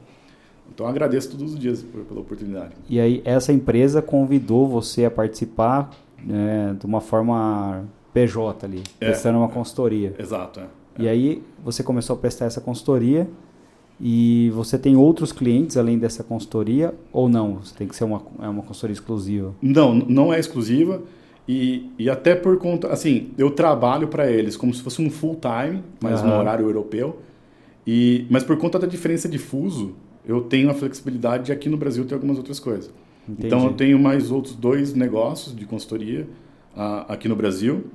[0.74, 2.74] Então, agradeço todos os dias pela oportunidade.
[2.90, 5.90] E aí, essa empresa convidou você a participar
[6.22, 10.14] né, de uma forma PJ ali, é, prestando uma consultoria.
[10.20, 10.66] Exato, é.
[11.00, 13.26] E aí, você começou a prestar essa consultoria
[14.02, 17.60] e você tem outros clientes além dessa consultoria ou não?
[17.64, 19.56] Você tem que ser uma, é uma consultoria exclusiva?
[19.62, 21.02] Não, não é exclusiva.
[21.47, 25.39] E, e até por conta, assim, eu trabalho para eles como se fosse um full
[25.39, 26.29] time, mas uhum.
[26.29, 27.19] no horário europeu.
[27.86, 31.77] E, mas por conta da diferença de fuso, eu tenho a flexibilidade de aqui no
[31.77, 32.91] Brasil ter algumas outras coisas.
[33.29, 33.47] Entendi.
[33.47, 36.27] Então eu tenho mais outros dois negócios de consultoria
[36.75, 37.86] uh, aqui no Brasil.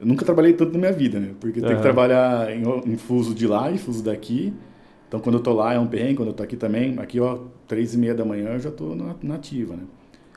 [0.00, 1.30] Eu nunca trabalhei tanto na minha vida, né?
[1.38, 1.66] Porque uhum.
[1.66, 4.52] tem que trabalhar em, em fuso de lá e fuso daqui.
[5.06, 7.38] Então, quando eu estou lá é um bem, quando eu estou aqui também, aqui, ó,
[7.66, 9.82] três e meia da manhã eu já estou na, na ativa, né?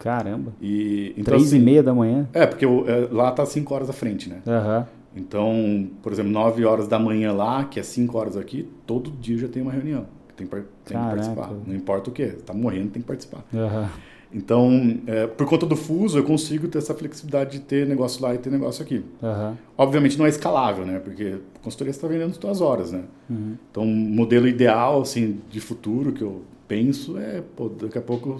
[0.04, 0.54] Caramba.
[0.62, 2.28] E, então, três assim, e meia da manhã?
[2.34, 4.42] É, porque eu, é, lá tá cinco horas à frente, né?
[4.46, 4.86] Uhum.
[5.16, 9.38] Então, por exemplo, nove horas da manhã lá, que é cinco horas aqui, todo dia
[9.38, 10.06] já tem uma reunião.
[10.36, 11.52] Tem, tem que participar.
[11.66, 13.46] Não importa o que, tá morrendo, tem que participar.
[13.54, 13.88] Uhum.
[14.34, 18.34] Então, é, por conta do fuso, eu consigo ter essa flexibilidade de ter negócio lá
[18.34, 19.06] e ter negócio aqui.
[19.22, 19.56] Uhum.
[19.78, 21.00] Obviamente não é escalável, né?
[21.00, 23.04] Porque a consultoria está vendendo suas horas, né?
[23.30, 23.56] Uhum.
[23.70, 28.38] Então, modelo ideal, assim, de futuro que eu penso é, pô, daqui a pouco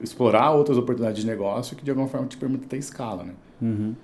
[0.00, 3.34] explorar outras oportunidades de negócio que de alguma forma te permitem ter escala, né?
[3.60, 3.94] Uhum.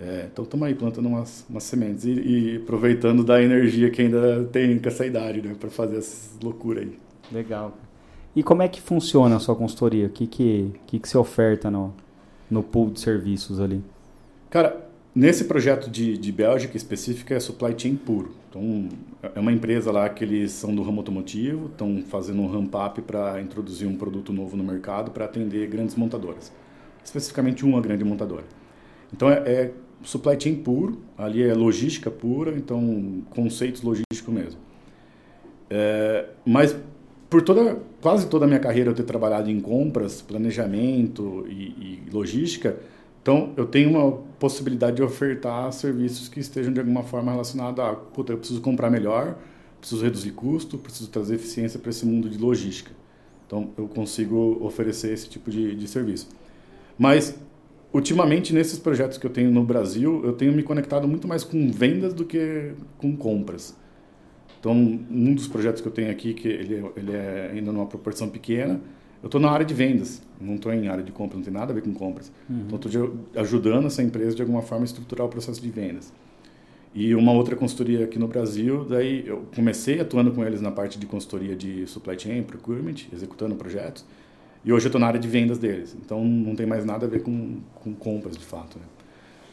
[0.00, 4.44] É, então, estamos aí plantando umas, umas sementes e, e, aproveitando da energia que ainda
[4.44, 5.56] tem com essa idade, né?
[5.58, 6.98] Para fazer essas loucuras aí.
[7.32, 7.76] Legal.
[8.34, 10.06] E como é que funciona a sua consultoria?
[10.06, 11.92] O que, que, que, que você oferta no,
[12.48, 13.82] no pool de serviços ali?
[14.48, 14.87] Cara,
[15.18, 18.30] nesse projeto de, de Bélgica específica é supply chain puro.
[18.48, 18.88] Então,
[19.34, 23.40] é uma empresa lá que eles são do ramo automotivo, estão fazendo um ramp-up para
[23.40, 26.52] introduzir um produto novo no mercado para atender grandes montadoras.
[27.04, 28.44] Especificamente uma grande montadora.
[29.12, 29.72] Então, é, é
[30.04, 34.60] supply chain puro, ali é logística pura, então conceitos logísticos mesmo.
[35.68, 36.76] É, mas
[37.28, 42.10] por toda, quase toda a minha carreira eu ter trabalhado em compras, planejamento e, e
[42.12, 42.76] logística,
[43.28, 47.92] então eu tenho uma possibilidade de ofertar serviços que estejam de alguma forma relacionados a,
[47.92, 49.36] puta, eu preciso comprar melhor,
[49.78, 52.90] preciso reduzir custo, preciso trazer eficiência para esse mundo de logística.
[53.46, 56.30] Então eu consigo oferecer esse tipo de, de serviço.
[56.98, 57.38] Mas
[57.92, 61.70] ultimamente nesses projetos que eu tenho no Brasil, eu tenho me conectado muito mais com
[61.70, 63.76] vendas do que com compras.
[64.58, 68.30] Então, um dos projetos que eu tenho aqui, que ele, ele é ainda numa proporção
[68.30, 68.80] pequena,
[69.22, 71.72] eu estou na área de vendas, não estou em área de compras, não tem nada
[71.72, 72.30] a ver com compras.
[72.48, 72.64] Uhum.
[72.66, 76.12] Então, estou ajudando essa empresa de alguma forma a estruturar o processo de vendas.
[76.94, 80.98] E uma outra consultoria aqui no Brasil, daí eu comecei atuando com eles na parte
[80.98, 84.04] de consultoria de supply chain, procurement, executando projetos.
[84.64, 85.96] E hoje eu estou na área de vendas deles.
[86.04, 88.78] Então, não tem mais nada a ver com, com compras, de fato.
[88.78, 88.84] Né?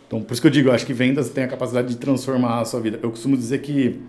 [0.08, 2.62] Então, por isso que eu digo, eu acho que vendas tem a capacidade de transformar
[2.62, 3.00] a sua vida.
[3.02, 4.00] Eu costumo dizer que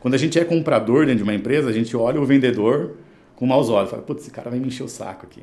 [0.00, 2.96] quando a gente é comprador dentro de uma empresa, a gente olha o vendedor
[3.40, 3.90] com maus olhos.
[3.90, 5.42] Fala, putz, esse cara vai me encher o saco aqui.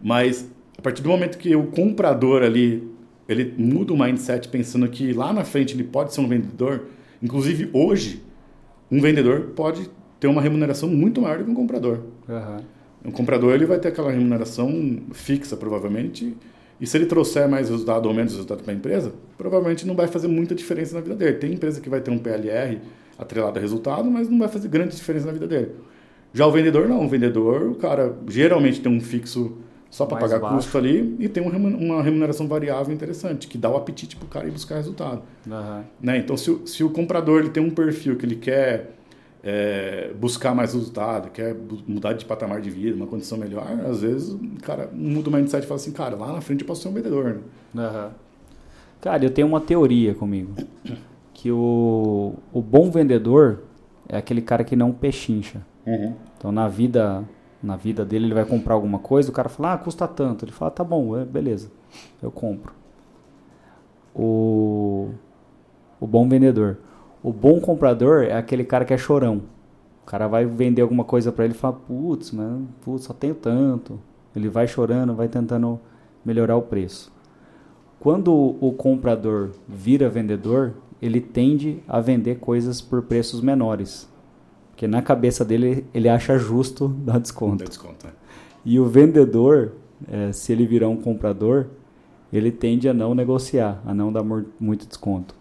[0.00, 2.86] Mas, a partir do momento que o comprador ali,
[3.26, 6.84] ele muda o mindset pensando que lá na frente ele pode ser um vendedor,
[7.22, 8.22] inclusive hoje,
[8.90, 12.00] um vendedor pode ter uma remuneração muito maior do que um comprador.
[12.28, 12.56] Uhum.
[13.06, 16.36] Um comprador ele vai ter aquela remuneração fixa, provavelmente,
[16.78, 20.08] e se ele trouxer mais resultado ou menos resultado para a empresa, provavelmente não vai
[20.08, 21.38] fazer muita diferença na vida dele.
[21.38, 22.80] Tem empresa que vai ter um PLR
[23.18, 25.70] atrelado a resultado, mas não vai fazer grande diferença na vida dele.
[26.34, 29.56] Já o vendedor não, o vendedor, o cara geralmente tem um fixo
[29.88, 30.56] só para pagar baixo.
[30.56, 34.48] custo ali e tem uma remuneração variável interessante, que dá o apetite para o cara
[34.48, 35.22] ir buscar resultado.
[35.46, 35.84] Uhum.
[36.00, 36.18] Né?
[36.18, 38.96] Então, se, se o comprador ele tem um perfil que ele quer
[39.44, 41.54] é, buscar mais resultado, quer
[41.86, 45.62] mudar de patamar de vida, uma condição melhor, às vezes o cara muda o mindset
[45.62, 47.40] e fala assim, cara, lá na frente eu posso ser um vendedor.
[47.72, 47.86] Né?
[47.86, 48.10] Uhum.
[49.00, 50.54] Cara, eu tenho uma teoria comigo,
[51.32, 53.60] que o, o bom vendedor
[54.08, 55.60] é aquele cara que não pechincha.
[55.86, 56.14] Uhum.
[56.36, 57.24] Então, na vida
[57.64, 60.44] na vida dele, ele vai comprar alguma coisa, o cara fala, ah, custa tanto.
[60.44, 61.70] Ele fala, tá bom, é, beleza,
[62.22, 62.74] eu compro.
[64.14, 65.08] O,
[65.98, 66.76] o bom vendedor.
[67.22, 69.42] O bom comprador é aquele cara que é chorão.
[70.02, 73.34] O cara vai vender alguma coisa para ele e fala, putz, mas putz, só tenho
[73.34, 73.98] tanto.
[74.36, 75.80] Ele vai chorando, vai tentando
[76.22, 77.10] melhorar o preço.
[77.98, 84.12] Quando o comprador vira vendedor, ele tende a vender coisas por preços menores.
[84.74, 87.58] Porque na cabeça dele ele acha justo dar desconto.
[87.58, 88.10] Dá desconto é.
[88.64, 89.74] E o vendedor,
[90.10, 91.66] é, se ele virar um comprador,
[92.32, 94.24] ele tende a não negociar, a não dar
[94.58, 95.36] muito desconto.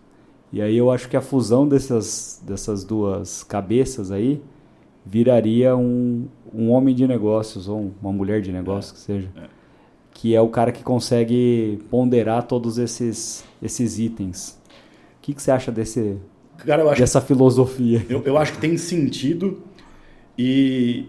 [0.52, 4.40] E aí eu acho que a fusão dessas, dessas duas cabeças aí
[5.04, 9.32] viraria um, um homem de negócios ou uma mulher de negócios é, que seja.
[9.36, 9.48] É.
[10.14, 14.62] Que é o cara que consegue ponderar todos esses, esses itens.
[15.18, 16.20] O que, que você acha desse,
[16.66, 18.06] Cara, eu acho dessa filosofia.
[18.10, 19.62] Eu, eu acho que tem sentido
[20.38, 21.06] e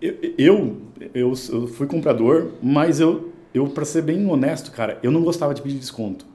[0.00, 0.78] eu, eu,
[1.14, 5.54] eu, eu fui comprador, mas eu, eu para ser bem honesto, cara, eu não gostava
[5.54, 6.26] de pedir desconto.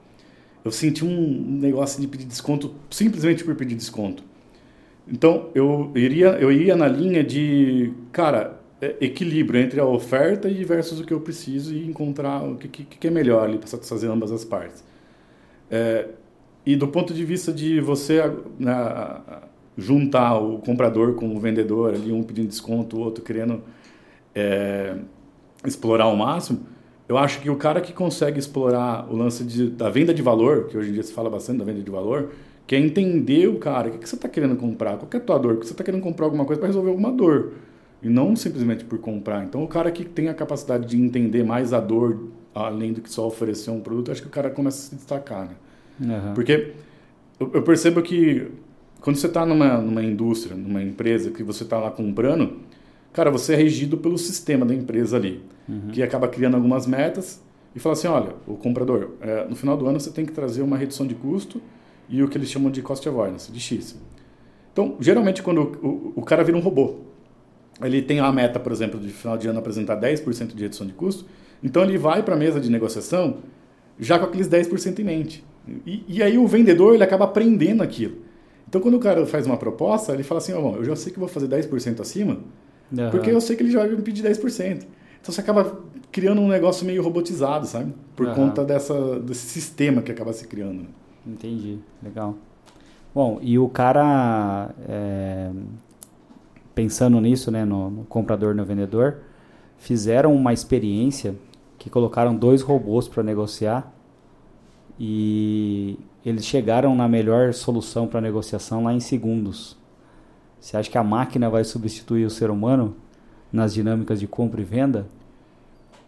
[0.64, 4.24] Eu senti um negócio de pedir desconto simplesmente por pedir desconto.
[5.08, 10.64] Então eu iria, eu ia na linha de, cara, é, equilíbrio entre a oferta e
[10.64, 13.68] versus o que eu preciso e encontrar o que, que, que é melhor ali para
[13.68, 14.84] satisfazer ambas as partes.
[15.70, 16.08] É,
[16.66, 18.22] e do ponto de vista de você
[18.60, 19.22] né,
[19.78, 23.62] juntar o comprador com o vendedor, ali um pedindo desconto, o outro querendo
[24.34, 24.96] é,
[25.66, 26.62] explorar ao máximo,
[27.08, 30.68] eu acho que o cara que consegue explorar o lance de, da venda de valor,
[30.68, 32.32] que hoje em dia se fala bastante da venda de valor,
[32.66, 35.20] que é entender o cara, o que, que você está querendo comprar, qual é a
[35.20, 37.54] tua dor, porque você está querendo comprar alguma coisa para resolver alguma dor,
[38.02, 39.44] e não simplesmente por comprar.
[39.44, 43.10] Então, o cara que tem a capacidade de entender mais a dor, além do que
[43.10, 45.56] só oferecer um produto, acho que o cara começa a se destacar, né?
[46.00, 46.34] Uhum.
[46.34, 46.74] Porque
[47.40, 48.48] eu, percebo que
[49.02, 52.60] quando você está numa, numa indústria, numa empresa, que você está lá comprando,
[53.12, 55.90] cara, você é regido pelo sistema da empresa ali, uhum.
[55.92, 57.42] que acaba criando algumas metas
[57.76, 60.62] e fala assim, olha, o comprador, é, no final do ano você tem que trazer
[60.62, 61.62] uma redução de custo
[62.08, 64.00] e o que eles chamam de cost avoidance, de X.
[64.72, 66.96] Então, geralmente, quando o, o, o cara vira um robô,
[67.82, 70.94] ele tem a meta, por exemplo, de final de ano apresentar 10% de redução de
[70.94, 71.26] custo,
[71.64, 73.38] então ele vai para a mesa de negociação
[74.00, 75.44] já com aqueles 10% em mente.
[75.86, 78.18] E, e, aí o vendedor ele acaba aprendendo aquilo.
[78.68, 81.20] Então quando o cara faz uma proposta, ele fala assim, oh, eu já sei que
[81.20, 82.40] vou fazer 10% acima,
[82.92, 83.10] uhum.
[83.12, 84.86] porque eu sei que ele já vai me pedir 10%.
[85.22, 85.80] Então você acaba
[86.12, 87.94] criando um negócio meio robotizado, sabe?
[88.16, 88.36] Por uhum.
[88.36, 90.82] conta dessa, desse sistema que acaba se criando.
[90.82, 90.88] Né?
[91.26, 92.36] Entendi, legal.
[93.16, 95.50] Bom, e o cara, é,
[96.76, 99.18] pensando nisso, né, no, no comprador e no vendedor,
[99.78, 101.36] fizeram uma experiência
[101.78, 103.93] que colocaram dois robôs para negociar
[105.00, 109.78] e eles chegaram na melhor solução para negociação lá em segundos.
[110.60, 112.96] Você acha que a máquina vai substituir o ser humano
[113.52, 115.08] nas dinâmicas de compra e venda?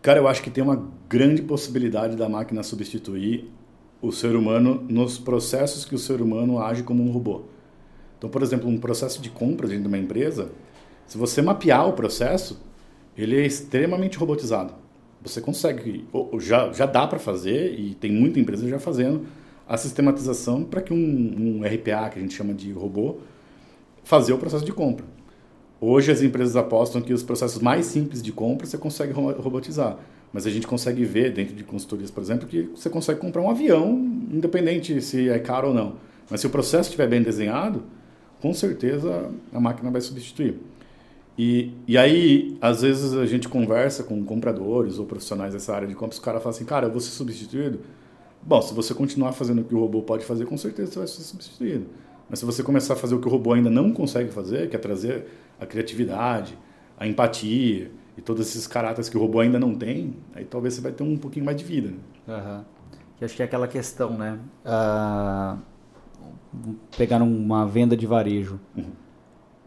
[0.01, 3.51] Cara, eu acho que tem uma grande possibilidade da máquina substituir
[4.01, 7.41] o ser humano nos processos que o ser humano age como um robô.
[8.17, 10.51] Então, por exemplo, um processo de compra dentro de uma empresa,
[11.07, 12.61] se você mapear o processo,
[13.17, 14.84] ele é extremamente robotizado
[15.27, 16.05] você consegue,
[16.39, 19.25] já, já dá para fazer, e tem muita empresa já fazendo,
[19.67, 23.17] a sistematização para que um, um RPA, que a gente chama de robô,
[24.03, 25.05] fazer o processo de compra.
[25.81, 29.97] Hoje as empresas apostam que os processos mais simples de compra você consegue robotizar.
[30.31, 33.49] Mas a gente consegue ver dentro de consultorias, por exemplo, que você consegue comprar um
[33.49, 33.93] avião,
[34.31, 35.95] independente se é caro ou não.
[36.29, 37.83] Mas se o processo estiver bem desenhado,
[38.41, 40.59] com certeza a máquina vai substituir.
[41.37, 45.93] E, e aí, às vezes, a gente conversa com compradores ou profissionais dessa área de
[45.93, 47.79] compras, o cara fala assim, cara, eu vou ser substituído?
[48.41, 51.07] Bom, se você continuar fazendo o que o robô pode fazer, com certeza você vai
[51.07, 51.87] ser substituído.
[52.29, 54.75] Mas se você começar a fazer o que o robô ainda não consegue fazer, que
[54.75, 55.27] é trazer
[55.59, 56.57] a criatividade,
[56.97, 60.81] a empatia e todos esses caráteres que o robô ainda não tem, aí talvez você
[60.81, 61.89] vai ter um pouquinho mais de vida.
[61.89, 61.97] Né?
[62.27, 62.63] Uhum.
[63.17, 64.39] Que acho que é aquela questão, né?
[64.65, 65.57] Uh,
[66.97, 68.59] pegar uma venda de varejo.
[68.75, 69.04] Uhum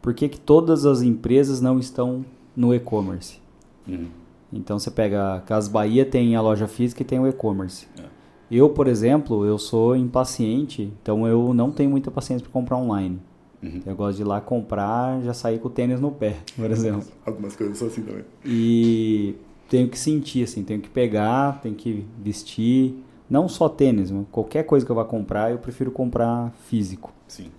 [0.00, 2.24] por que, que todas as empresas não estão
[2.56, 3.38] no e-commerce?
[3.86, 4.08] Uhum.
[4.52, 7.86] Então você pega a Bahia tem a loja física e tem o e-commerce.
[7.98, 8.04] É.
[8.50, 13.20] Eu, por exemplo, eu sou impaciente, então eu não tenho muita paciência para comprar online.
[13.62, 13.82] Uhum.
[13.84, 17.06] Eu gosto de ir lá comprar, já sair com o tênis no pé, por exemplo.
[17.26, 18.24] Algumas coisas são assim também.
[18.44, 19.34] E
[19.68, 22.94] tenho que sentir, assim, tenho que pegar, tenho que vestir.
[23.28, 27.12] Não só tênis, qualquer coisa que eu vá comprar, eu prefiro comprar físico.
[27.26, 27.50] Sim.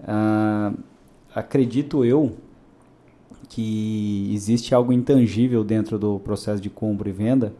[0.00, 0.78] Uh,
[1.34, 2.36] acredito eu
[3.48, 7.52] que existe algo intangível dentro do processo de compra e venda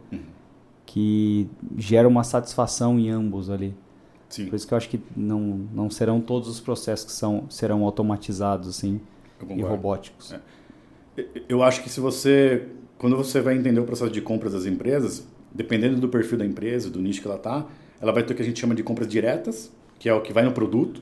[0.85, 1.47] que
[1.77, 3.73] gera uma satisfação em ambos ali.
[4.29, 4.47] Sim.
[4.47, 7.83] Por isso que eu acho que não, não serão todos os processos que são, serão
[7.83, 8.99] automatizados assim,
[9.49, 10.33] e robóticos.
[10.33, 11.25] É.
[11.49, 12.67] Eu acho que se você,
[12.97, 16.89] quando você vai entender o processo de compras das empresas, dependendo do perfil da empresa,
[16.89, 17.65] do nicho que ela está,
[17.99, 20.31] ela vai ter o que a gente chama de compras diretas, que é o que
[20.31, 21.01] vai no produto,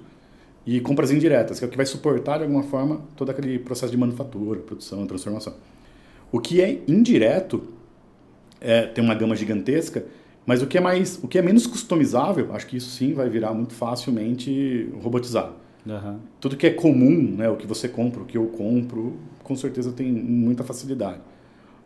[0.65, 3.91] e compras indiretas, que é o que vai suportar de alguma forma todo aquele processo
[3.91, 5.53] de manufatura, produção, transformação.
[6.31, 7.63] O que é indireto
[8.61, 10.05] é, tem uma gama gigantesca,
[10.45, 13.29] mas o que é mais, o que é menos customizável, acho que isso sim vai
[13.29, 15.53] virar muito facilmente robotizado.
[15.85, 16.19] Uhum.
[16.39, 19.91] Tudo que é comum, né, o que você compra, o que eu compro, com certeza
[19.91, 21.19] tem muita facilidade.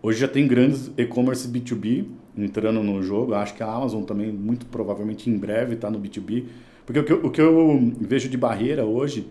[0.02, 2.06] Hoje já tem grandes e-commerce B2B
[2.38, 3.34] entrando no jogo.
[3.34, 6.44] Acho que a Amazon também, muito provavelmente em breve, está no B2B.
[6.86, 9.28] Porque o que, eu, o que eu vejo de barreira hoje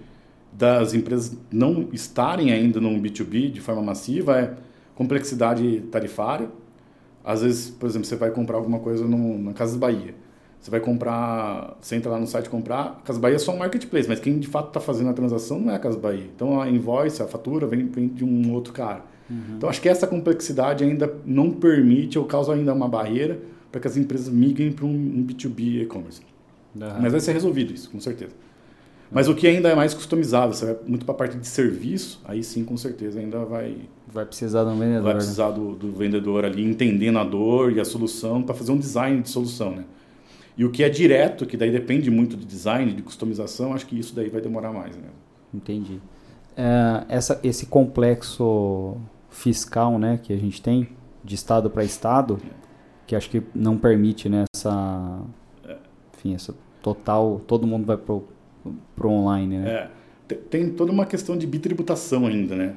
[0.53, 4.55] das empresas não estarem ainda no B2B de forma massiva é
[4.95, 6.49] complexidade tarifária.
[7.25, 10.15] Às vezes, por exemplo, você vai comprar alguma coisa no, na Casa Bahia.
[10.61, 13.59] Você vai comprar, você entra lá no site comprar, a Casa Bahia é só um
[13.59, 16.27] marketplace, mas quem de fato está fazendo a transação não é a Casa Bahia.
[16.35, 19.03] Então a invoice, a fatura vem, vem de um outro cara.
[19.29, 19.57] Uhum.
[19.57, 23.41] Então acho que essa complexidade ainda não permite ou causa ainda uma barreira
[23.73, 26.21] para que as empresas migrem para um, B2B e-commerce.
[26.75, 26.89] Uhum.
[27.01, 28.33] Mas vai ser resolvido isso, com certeza.
[29.13, 32.19] Mas o que ainda é mais customizável, você vai muito para a parte de serviço,
[32.25, 33.77] aí sim, com certeza, ainda vai...
[34.11, 35.03] Vai precisar do vendedor.
[35.03, 35.19] Vai né?
[35.19, 35.55] precisar né?
[35.55, 39.29] do, do, vendedor ali, entendendo a dor e a solução, para fazer um design de
[39.29, 39.85] solução, né?
[40.57, 43.99] E o que é direto, que daí depende muito de design, de customização, acho que
[43.99, 45.09] isso daí vai demorar mais, né?
[45.53, 46.01] Entendi.
[46.57, 48.97] É, essa, esse complexo
[49.31, 50.89] fiscal, né, que a gente tem,
[51.25, 52.51] de estado para estado, é.
[53.07, 55.21] que acho que não permite, né, essa...
[56.25, 57.41] Enfim, essa total...
[57.47, 58.25] Todo mundo vai pro
[58.95, 59.89] para o online, né?
[60.29, 60.35] É.
[60.35, 62.75] Tem toda uma questão de bitributação ainda, né?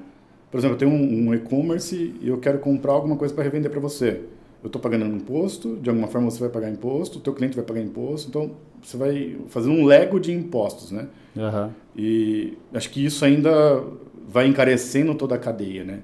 [0.52, 3.72] Por exemplo, eu tenho um, um e-commerce e eu quero comprar alguma coisa para revender
[3.72, 4.22] para você.
[4.64, 7.56] Eu estou pagando um imposto, de alguma forma você vai pagar imposto, o teu cliente
[7.56, 11.08] vai pagar imposto, então você vai fazer um lego de impostos, né?
[11.36, 11.70] Uhum.
[11.96, 13.84] E acho que isso ainda
[14.28, 16.00] vai encarecendo toda a cadeia, né?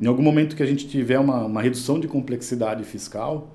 [0.00, 3.48] Em algum momento que a gente tiver uma, uma redução de complexidade fiscal,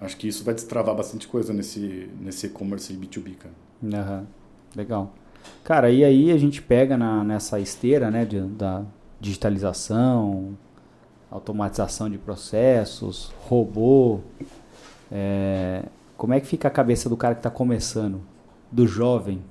[0.00, 3.54] acho que isso vai destravar bastante coisa nesse nesse e-commerce B2B, cara.
[3.82, 4.26] Uhum.
[4.74, 5.14] Legal.
[5.64, 8.84] Cara, e aí a gente pega na, nessa esteira né, de, da
[9.20, 10.56] digitalização,
[11.30, 14.20] automatização de processos, robô.
[15.10, 15.84] É,
[16.16, 18.20] como é que fica a cabeça do cara que está começando,
[18.70, 19.42] do jovem?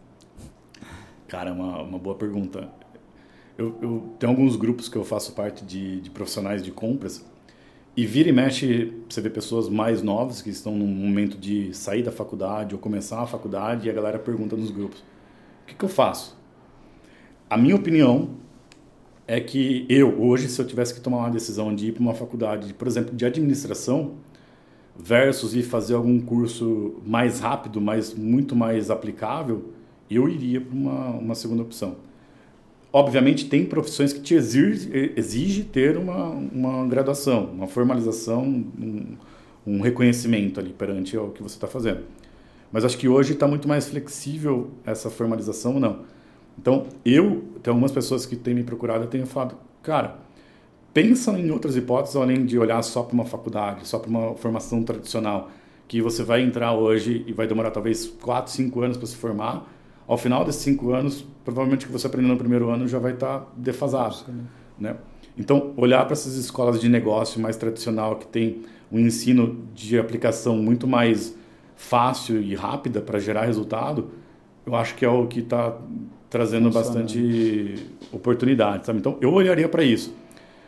[1.28, 2.70] Cara, é uma, uma boa pergunta.
[3.58, 7.26] Eu, eu tenho alguns grupos que eu faço parte de, de profissionais de compras
[7.96, 12.04] e vira e mexe, você vê pessoas mais novas que estão num momento de sair
[12.04, 15.86] da faculdade ou começar a faculdade e a galera pergunta nos grupos: o que, que
[15.86, 16.38] eu faço?
[17.50, 18.30] A minha opinião
[19.28, 22.14] é que eu, hoje, se eu tivesse que tomar uma decisão de ir para uma
[22.14, 24.16] faculdade, por exemplo, de administração,
[24.98, 29.72] versus ir fazer algum curso mais rápido, mas muito mais aplicável,
[30.10, 31.98] eu iria para uma, uma segunda opção.
[32.92, 39.16] Obviamente, tem profissões que te exige, exige ter uma, uma graduação, uma formalização, um,
[39.66, 42.02] um reconhecimento ali perante o que você está fazendo.
[42.72, 46.00] Mas acho que hoje está muito mais flexível essa formalização ou não.
[46.58, 50.18] Então, eu, tem algumas pessoas que têm me procurado, eu tenho falado, cara,
[50.94, 54.84] pensa em outras hipóteses além de olhar só para uma faculdade, só para uma formação
[54.84, 55.50] tradicional,
[55.88, 59.68] que você vai entrar hoje e vai demorar talvez 4, 5 anos para se formar.
[60.10, 63.14] Ao final desses 5 anos, provavelmente o que você aprendeu no primeiro ano já vai
[63.14, 64.26] estar tá defasado.
[64.80, 64.95] Né?
[65.38, 70.57] Então, olhar para essas escolas de negócio mais tradicional, que tem um ensino de aplicação
[70.57, 71.36] muito mais
[71.76, 74.10] fácil e rápida para gerar resultado,
[74.66, 75.78] eu acho que é o que está
[76.28, 77.76] trazendo bastante
[78.12, 78.97] oportunidade, sabe?
[78.97, 80.12] Então, eu olharia para isso.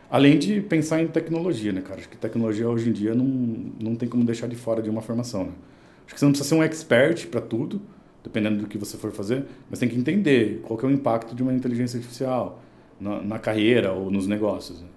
[0.08, 2.00] Além de pensar em tecnologia, né, cara?
[2.00, 5.02] Acho que tecnologia hoje em dia não, não tem como deixar de fora de uma
[5.02, 5.52] formação, né?
[6.06, 7.82] Acho que você não precisa ser um expert para tudo,
[8.24, 11.36] dependendo do que você for fazer, mas tem que entender qual que é o impacto
[11.36, 12.60] de uma inteligência artificial
[13.00, 14.82] na, na carreira ou nos negócios.
[14.82, 14.88] Né?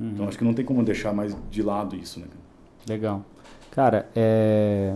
[0.00, 0.10] Uhum.
[0.10, 2.26] Então, acho que não tem como deixar mais de lado isso, né?
[2.88, 3.24] Legal.
[3.70, 4.94] Cara, é...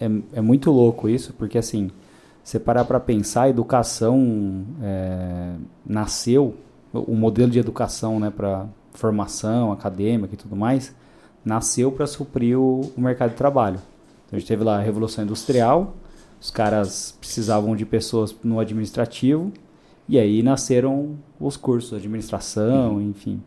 [0.00, 1.90] É, é muito louco isso, porque assim,
[2.42, 5.52] você parar para pensar, a educação é,
[5.84, 6.56] nasceu,
[6.92, 10.94] o modelo de educação né, para formação acadêmica e tudo mais,
[11.44, 13.78] nasceu para suprir o, o, mercado de trabalho.
[14.26, 15.94] Então, a gente teve lá a Revolução Industrial,
[16.40, 19.52] os caras precisavam de pessoas no administrativo,
[20.08, 23.42] e aí nasceram os cursos de administração, enfim.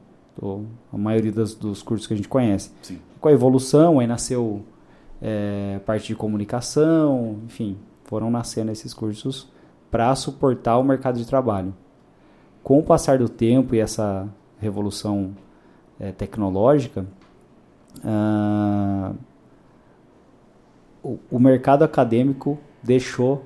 [0.92, 2.72] a maioria das, dos cursos que a gente conhece.
[2.82, 3.00] Sim.
[3.20, 4.64] Com a evolução, aí nasceu
[5.22, 9.50] é, parte de comunicação, enfim, foram nascendo esses cursos
[9.90, 11.74] para suportar o mercado de trabalho.
[12.64, 14.28] Com o passar do tempo e essa
[14.60, 15.36] revolução
[16.00, 17.06] é, tecnológica,
[18.04, 19.14] ah,
[21.04, 23.46] o, o, mercado acadêmico deixou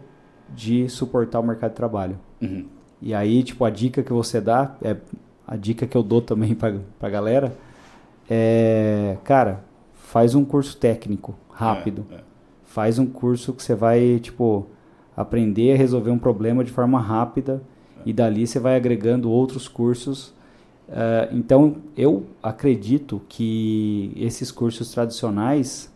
[0.54, 2.18] de suportar o mercado de trabalho.
[2.42, 2.66] Uhum.
[3.02, 4.98] E aí, tipo, a dica que você dá, é,
[5.46, 7.56] a dica que eu dou também para a galera,
[8.30, 9.64] é, cara,
[9.94, 12.06] faz um curso técnico rápido.
[12.12, 12.20] É, é.
[12.66, 14.68] Faz um curso que você vai, tipo,
[15.16, 17.62] aprender a resolver um problema de forma rápida
[18.06, 20.28] e dali você vai agregando outros cursos.
[20.88, 25.92] Uh, então, eu acredito que esses cursos tradicionais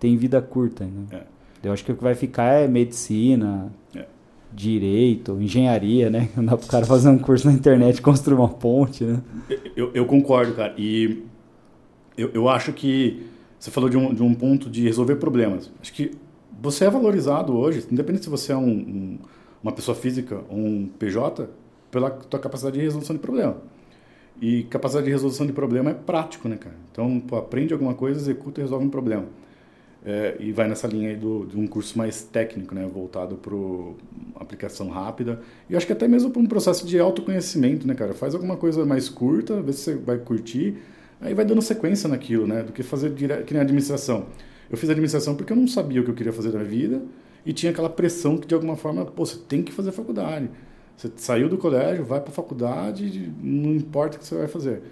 [0.00, 0.84] têm vida curta.
[0.84, 1.24] Né?
[1.68, 4.06] Eu acho que o que vai ficar é medicina, é.
[4.52, 6.28] direito, engenharia, né?
[6.36, 9.20] Não dá para o cara fazer um curso na internet e construir uma ponte, né?
[9.76, 10.74] Eu, eu concordo, cara.
[10.76, 11.22] E
[12.16, 13.26] eu, eu acho que
[13.58, 15.70] você falou de um, de um ponto de resolver problemas.
[15.80, 16.12] Acho que
[16.60, 19.18] você é valorizado hoje, independente se você é um, um,
[19.62, 21.48] uma pessoa física ou um PJ,
[21.90, 23.56] pela tua capacidade de resolução de problema.
[24.40, 26.74] E capacidade de resolução de problema é prático, né, cara?
[26.90, 29.26] Então, pô, aprende alguma coisa, executa e resolve um problema.
[30.06, 33.54] É, e vai nessa linha aí do, de um curso mais técnico, né, voltado para
[34.38, 35.40] aplicação rápida.
[35.68, 38.12] E acho que até mesmo para um processo de autoconhecimento, né, cara?
[38.12, 40.76] Faz alguma coisa mais curta, vê se você vai curtir
[41.24, 42.62] Aí vai dando sequência naquilo, né?
[42.62, 43.42] Do que fazer dire...
[43.44, 44.26] que nem administração.
[44.70, 47.02] Eu fiz administração porque eu não sabia o que eu queria fazer na vida
[47.46, 50.50] e tinha aquela pressão que de alguma forma, pô, você tem que fazer faculdade.
[50.96, 54.82] Você saiu do colégio, vai para a faculdade, não importa o que você vai fazer.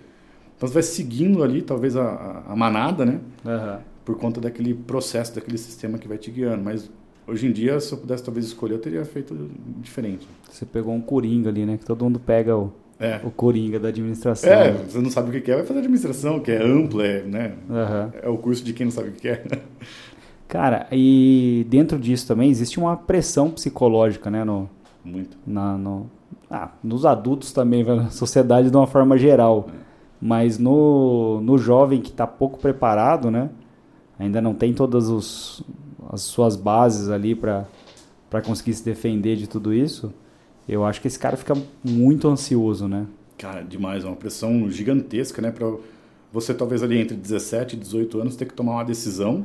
[0.57, 3.21] Então você vai seguindo ali, talvez a, a, a manada, né?
[3.45, 3.79] Uhum.
[4.05, 6.63] Por conta daquele processo, daquele sistema que vai te guiando.
[6.63, 6.91] Mas
[7.27, 9.51] hoje em dia, se eu pudesse talvez escolher, eu teria feito
[9.81, 10.27] diferente.
[10.51, 11.77] Você pegou um coringa ali, né?
[11.77, 12.73] Que todo mundo pega o
[13.03, 13.21] é.
[13.25, 14.49] O coringa da administração.
[14.49, 17.53] É, você não sabe o que é, vai fazer administração, que é ampla, é, né?
[17.69, 18.21] Uhum.
[18.23, 19.43] É o curso de quem não sabe o que é.
[20.47, 24.45] Cara, e dentro disso também existe uma pressão psicológica, né?
[24.45, 24.71] No,
[25.05, 25.37] Muito.
[25.45, 26.09] Na, no,
[26.49, 29.67] ah, nos adultos também, na sociedade de uma forma geral.
[29.69, 29.73] É.
[30.21, 33.51] Mas no, no jovem que está pouco preparado, né?
[34.23, 35.63] Ainda não tem todas os,
[36.11, 37.67] as suas bases ali para
[38.45, 40.13] conseguir se defender de tudo isso
[40.69, 41.55] eu acho que esse cara fica
[41.85, 43.07] muito ansioso, né?
[43.37, 45.51] Cara, demais, é uma pressão gigantesca, né?
[45.51, 45.73] Para
[46.33, 49.45] você, talvez ali entre 17 e 18 anos, ter que tomar uma decisão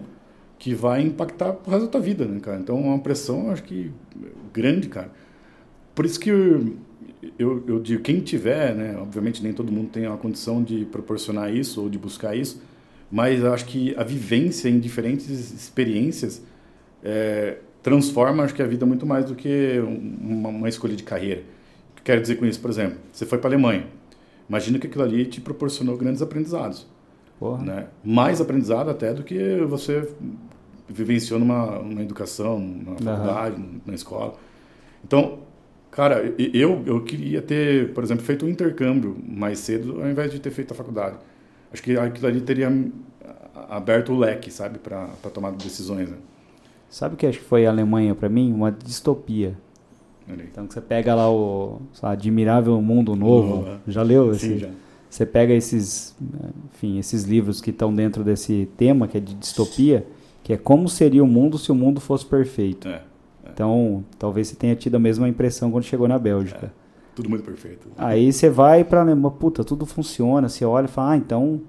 [0.60, 2.60] que vai impactar o resto da tua vida, né, cara?
[2.60, 3.92] Então, é uma pressão, acho que,
[4.54, 5.12] grande, cara.
[5.96, 6.76] Por isso que eu,
[7.38, 8.96] eu, eu digo, quem tiver, né?
[8.98, 12.62] Obviamente, nem todo mundo tem a condição de proporcionar isso ou de buscar isso,
[13.12, 16.42] mas acho que a vivência em diferentes experiências
[17.04, 21.42] é, transforma, acho que a vida muito mais do que uma, uma escolha de carreira.
[21.92, 22.60] O que quero dizer com isso?
[22.60, 23.88] Por exemplo, você foi para a Alemanha.
[24.50, 26.88] Imagina que aquilo ali te proporcionou grandes aprendizados.
[27.40, 27.64] Porra.
[27.64, 27.88] Né?
[28.04, 30.10] Mais aprendizado até do que você
[30.90, 33.82] vivenciou numa, numa educação, na faculdade, uhum.
[33.86, 34.36] na escola.
[35.04, 35.40] Então,
[35.92, 40.40] cara, eu, eu queria ter, por exemplo, feito um intercâmbio mais cedo ao invés de
[40.40, 41.18] ter feito a faculdade.
[41.72, 42.70] Acho que aquilo ali teria
[43.70, 46.10] aberto o leque, sabe, para tomar decisões.
[46.10, 46.18] Né?
[46.90, 48.54] Sabe o que acho que foi a Alemanha para mim?
[48.54, 49.58] Uma distopia.
[50.30, 53.78] Então você pega lá o Admirável Mundo Novo, uhum.
[53.88, 54.32] já leu?
[54.32, 54.70] Esse, Sim, já.
[55.10, 56.16] Você pega esses,
[56.74, 60.06] enfim, esses livros que estão dentro desse tema que é de distopia,
[60.44, 62.90] que é como seria o mundo se o mundo fosse perfeito.
[62.90, 63.02] É, é.
[63.54, 66.68] Então, talvez você tenha tido a mesma impressão quando chegou na Bélgica.
[66.68, 66.87] É,
[67.18, 67.88] tudo muito perfeito.
[67.98, 70.48] Aí você vai para Alemanha, puta, tudo funciona.
[70.48, 71.62] Você olha e fala, ah, então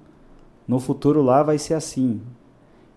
[0.66, 2.20] no futuro lá vai ser assim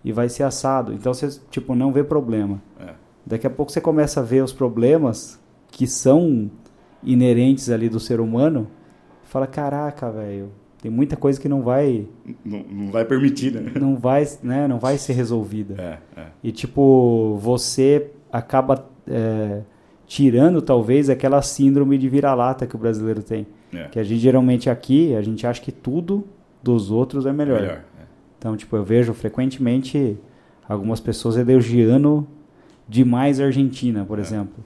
[0.04, 0.92] e vai ser assado.
[0.92, 2.60] Então você, tipo, não vê problema.
[2.78, 2.92] É.
[3.24, 6.50] Daqui a pouco você começa a ver os problemas que são
[7.02, 8.68] inerentes ali do ser humano
[9.24, 10.50] fala, caraca, velho,
[10.82, 12.06] tem muita coisa que não vai...
[12.44, 13.72] Não, não vai permitir, né?
[13.80, 14.68] Não vai, né?
[14.68, 15.74] Não vai ser resolvida.
[15.80, 16.26] É, é.
[16.44, 19.62] E, tipo, você acaba é,
[20.06, 23.46] tirando, talvez, aquela síndrome de vira-lata que o brasileiro tem.
[23.72, 23.84] É.
[23.84, 26.24] Que a gente, geralmente, aqui, a gente acha que tudo
[26.62, 27.60] dos outros é melhor.
[27.60, 27.84] melhor.
[28.38, 30.18] Então, tipo, eu vejo frequentemente
[30.68, 32.26] algumas pessoas elogiando
[32.88, 34.22] demais a Argentina, por é.
[34.22, 34.64] exemplo.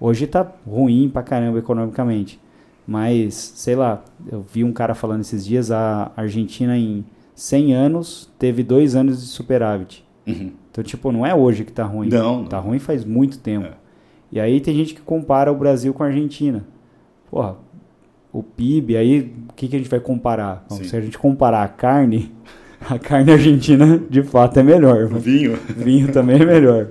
[0.00, 2.40] Hoje tá ruim pra caramba economicamente.
[2.86, 7.04] Mas, sei lá, eu vi um cara falando esses dias, a Argentina em
[7.34, 10.06] 100 anos teve dois anos de superávit.
[10.26, 10.52] Uhum.
[10.70, 12.08] Então, tipo, não é hoje que tá ruim.
[12.08, 12.44] Não.
[12.44, 13.68] Tá ruim faz muito tempo.
[14.30, 16.64] E aí tem gente que compara o Brasil com a Argentina.
[17.30, 17.56] Porra,
[18.32, 20.64] o PIB, aí o que, que a gente vai comparar?
[20.68, 22.32] Bom, se a gente comparar a carne,
[22.88, 25.06] a carne argentina de fato é melhor.
[25.06, 25.56] Vinho.
[25.56, 26.88] Vinho também é melhor.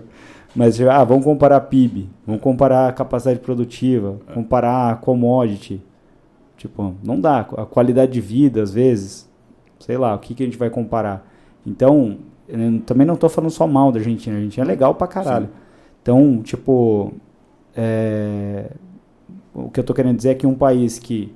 [0.56, 4.34] Mas ah, vamos comparar PIB, vamos comparar capacidade produtiva, é.
[4.34, 5.82] comparar commodity.
[6.58, 7.42] Tipo, não dá.
[7.42, 9.30] A qualidade de vida, às vezes,
[9.80, 11.32] sei lá, o que, que a gente vai comparar?
[11.64, 12.18] Então,
[12.86, 14.36] também não estou falando só mal da Argentina.
[14.36, 15.46] A Argentina é legal pra caralho.
[15.46, 15.52] Sim.
[16.02, 17.14] Então, tipo,
[17.78, 18.72] é,
[19.54, 21.32] o que eu estou querendo dizer é que um país que,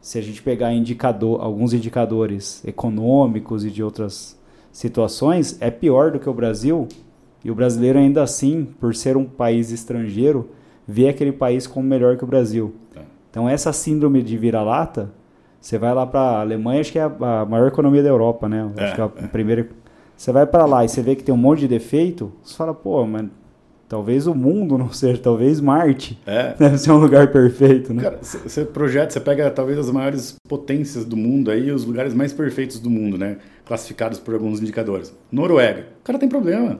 [0.00, 4.38] se a gente pegar indicador, alguns indicadores econômicos e de outras
[4.70, 6.86] situações, é pior do que o Brasil,
[7.42, 10.50] e o brasileiro ainda assim, por ser um país estrangeiro,
[10.86, 12.74] vê aquele país como melhor que o Brasil.
[12.94, 13.00] É.
[13.30, 15.10] Então essa síndrome de vira-lata,
[15.60, 18.70] você vai lá para a Alemanha, acho que é a, maior economia da Europa, né?
[18.76, 19.26] É, acho que é a é.
[19.28, 19.68] primeira.
[20.16, 22.74] Você vai para lá e você vê que tem um monte de defeito, você fala,
[22.74, 23.26] pô, mas
[23.88, 26.54] talvez o mundo não seja, talvez Marte é.
[26.58, 28.02] deve ser um lugar perfeito, né?
[28.02, 32.32] Cara, você projeta, você pega talvez as maiores potências do mundo aí, os lugares mais
[32.32, 33.38] perfeitos do mundo, né?
[33.64, 35.14] Classificados por alguns indicadores.
[35.30, 36.78] Noruega, o cara tem problema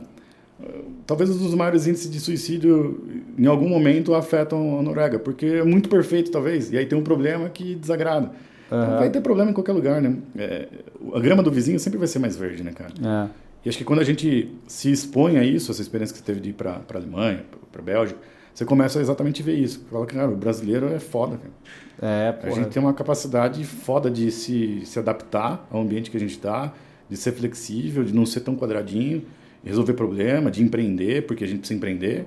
[1.07, 3.03] talvez um dos maiores índices de suicídio
[3.39, 7.03] em algum momento afetam a Noruega, porque é muito perfeito, talvez, e aí tem um
[7.03, 8.31] problema que desagrada.
[8.71, 8.99] Uhum.
[8.99, 10.15] vai ter problema em qualquer lugar, né?
[10.37, 10.69] É,
[11.15, 12.93] a grama do vizinho sempre vai ser mais verde, né, cara?
[13.03, 13.48] É.
[13.65, 16.41] E acho que quando a gente se expõe a isso, essa experiência que você teve
[16.41, 18.19] de ir para a Alemanha, para a Bélgica,
[18.55, 19.87] você começa a exatamente ver isso.
[19.91, 21.53] Fala que, cara, o brasileiro é foda, cara.
[22.01, 22.53] É, porra.
[22.53, 26.33] A gente tem uma capacidade foda de se, se adaptar ao ambiente que a gente
[26.33, 26.73] está,
[27.09, 29.25] de ser flexível, de não ser tão quadradinho
[29.65, 32.27] resolver problema, de empreender, porque a gente precisa empreender.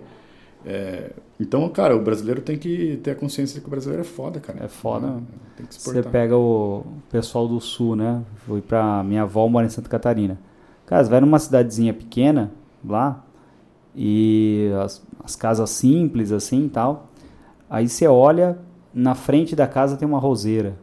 [0.65, 4.05] É, então, cara, o brasileiro tem que ter a consciência de que o brasileiro é
[4.05, 4.63] foda, cara.
[4.63, 5.21] É foda.
[5.57, 8.21] Tem que Você pega o pessoal do sul, né?
[8.45, 10.39] Fui pra minha avó mora em Santa Catarina.
[10.92, 12.52] Cara, você vai numa cidadezinha pequena
[12.86, 13.24] lá
[13.96, 17.08] e as, as casas simples assim e tal.
[17.70, 18.60] Aí você olha,
[18.94, 20.78] na frente da casa tem uma roseira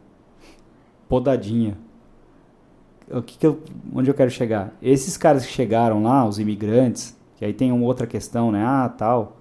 [1.07, 1.77] podadinha
[3.11, 3.59] o que, que eu,
[3.93, 4.71] onde eu quero chegar?
[4.81, 8.63] Esses caras que chegaram lá, os imigrantes, que aí tem uma outra questão, né?
[8.63, 9.37] Ah, tal.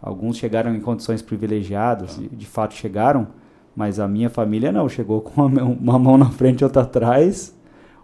[0.00, 3.28] Alguns chegaram em condições privilegiadas, de fato chegaram,
[3.74, 7.56] mas a minha família não, chegou com uma, uma mão na frente e outra atrás.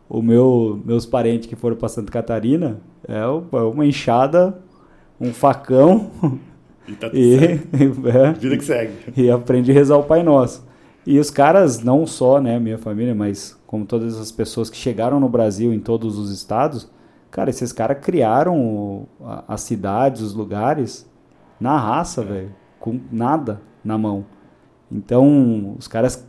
[0.09, 4.59] O meu, meus parentes que foram para Santa Catarina é, é uma enxada,
[5.21, 6.11] um facão.
[6.87, 8.93] E, tá e, é, vida que segue.
[9.17, 10.67] E aprende a rezar o Pai Nosso.
[11.07, 15.21] E os caras, não só, né, minha família, mas como todas as pessoas que chegaram
[15.21, 16.91] no Brasil em todos os estados,
[17.31, 19.07] cara, esses caras criaram
[19.47, 21.11] as cidades, os lugares
[21.61, 22.25] na raça, é.
[22.25, 24.25] velho, com nada na mão.
[24.91, 26.27] Então, os caras,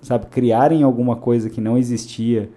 [0.00, 2.50] sabe, criarem alguma coisa que não existia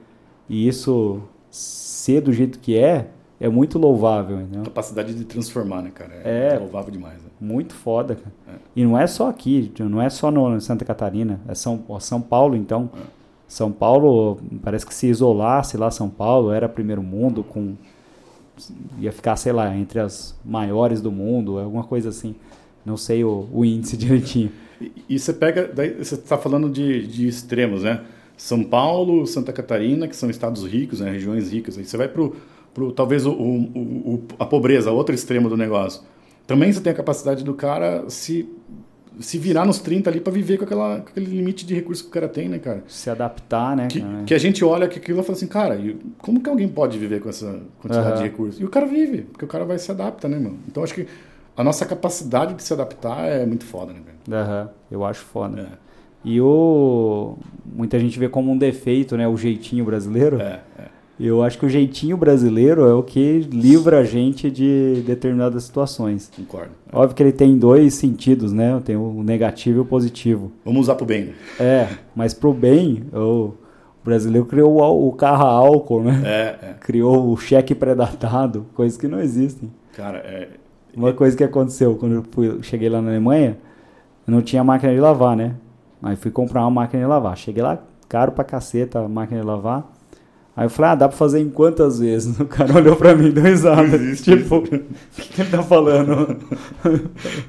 [0.49, 3.07] e isso ser do jeito que é,
[3.39, 4.41] é muito louvável.
[4.41, 4.63] Entendeu?
[4.63, 6.13] Capacidade de transformar, né, cara?
[6.23, 7.21] É, é louvável demais.
[7.21, 7.29] Né?
[7.39, 8.33] Muito foda, cara.
[8.47, 8.59] É.
[8.75, 12.55] E não é só aqui, não é só no Santa Catarina, é São, São Paulo,
[12.55, 12.89] então.
[12.95, 13.25] É.
[13.47, 17.75] São Paulo, parece que se isolasse lá, São Paulo era primeiro mundo, com
[18.99, 22.35] ia ficar, sei lá, entre as maiores do mundo, alguma coisa assim.
[22.85, 24.51] Não sei o, o índice direitinho.
[24.79, 28.01] E, e, você pega, daí você está falando de, de extremos, né?
[28.37, 31.11] São Paulo, Santa Catarina, que são estados ricos, né?
[31.11, 31.77] regiões ricas.
[31.77, 32.29] Aí você vai para
[32.73, 36.03] pro, talvez o, o, o, a pobreza, outro extremo do negócio.
[36.45, 38.47] Também você tem a capacidade do cara se
[39.19, 42.09] se virar nos 30 ali para viver com, aquela, com aquele limite de recurso que
[42.09, 42.83] o cara tem, né, cara?
[42.87, 43.87] Se adaptar, né?
[43.87, 45.79] Que, que a gente olha que aquilo e fala assim, cara,
[46.17, 48.17] como que alguém pode viver com essa quantidade uhum.
[48.17, 48.61] de recursos?
[48.61, 50.59] E o cara vive, porque o cara vai se adapta, né, mano?
[50.67, 51.07] Então acho que
[51.55, 54.41] a nossa capacidade de se adaptar é muito foda, né, velho?
[54.41, 54.67] Uhum.
[54.91, 55.61] Eu acho foda.
[55.61, 55.85] É.
[56.25, 57.37] E o.
[57.65, 59.27] Muita gente vê como um defeito, né?
[59.27, 60.41] O jeitinho brasileiro.
[60.41, 60.95] É, é.
[61.17, 66.29] Eu acho que o jeitinho brasileiro é o que livra a gente de determinadas situações.
[66.35, 66.71] Concordo.
[66.91, 66.97] É.
[66.97, 68.81] Óbvio que ele tem dois sentidos, né?
[68.83, 70.51] Tem o negativo e o positivo.
[70.65, 71.25] Vamos usar pro bem.
[71.25, 71.33] Né?
[71.57, 73.53] É, mas pro bem, o
[74.03, 76.21] brasileiro criou o carro a álcool, né?
[76.25, 76.73] É, é.
[76.81, 79.71] Criou o cheque pré-datado, coisas que não existem.
[79.95, 80.49] Cara, é...
[80.95, 83.57] Uma coisa que aconteceu quando eu fui, cheguei lá na Alemanha,
[84.25, 85.55] não tinha máquina de lavar, né?
[86.05, 87.35] Aí fui comprar uma máquina de lavar.
[87.35, 89.91] Cheguei lá, caro pra caceta a máquina de lavar.
[90.55, 92.39] Aí eu falei, ah, dá pra fazer em quantas vezes?
[92.39, 93.97] O cara olhou pra mim e deu risada.
[94.15, 96.37] Tipo, o que, ele tá falando?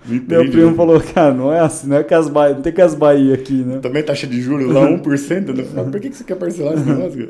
[0.07, 0.75] Meu primo né?
[0.75, 3.35] falou, cara, não é assim, não é que as Bahia, não tem que as Bahia
[3.35, 3.79] aqui, né?
[3.81, 5.85] Também taxa de juros lá 1%, né?
[5.91, 7.29] Por que, que você quer parcelar esse negócio?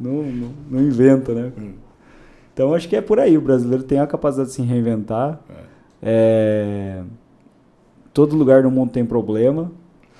[0.00, 1.50] não, não, não inventa, né?
[1.58, 1.72] Hum.
[2.54, 5.40] Então acho que é por aí, o brasileiro tem a capacidade de se reinventar.
[5.50, 7.00] É.
[7.00, 7.02] É...
[8.14, 9.72] Todo lugar no mundo tem problema.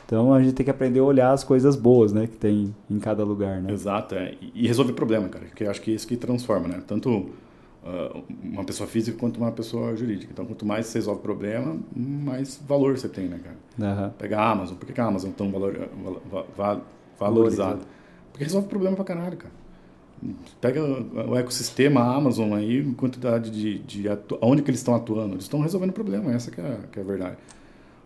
[0.08, 2.98] Então a gente tem que aprender a olhar as coisas boas, né, que tem em
[2.98, 3.70] cada lugar, né?
[3.70, 4.34] Exato, é.
[4.54, 6.82] e resolver problema, cara, porque eu acho que é isso que transforma, né?
[6.86, 10.32] Tanto uh, uma pessoa física quanto uma pessoa jurídica.
[10.32, 14.06] Então, quanto mais você resolve problema, mais valor você tem, né, cara?
[14.06, 14.10] Uhum.
[14.16, 15.90] Pega a Amazon, por que a Amazon é tão valor,
[16.30, 16.80] val, val,
[17.20, 17.80] valorizada?
[18.32, 19.52] Porque resolve problema pra caralho, cara.
[20.58, 24.38] Pega o ecossistema a Amazon aí, quantidade de, de atu...
[24.40, 25.34] onde que eles estão atuando.
[25.34, 27.36] Eles estão resolvendo problema, essa que é, que é a verdade.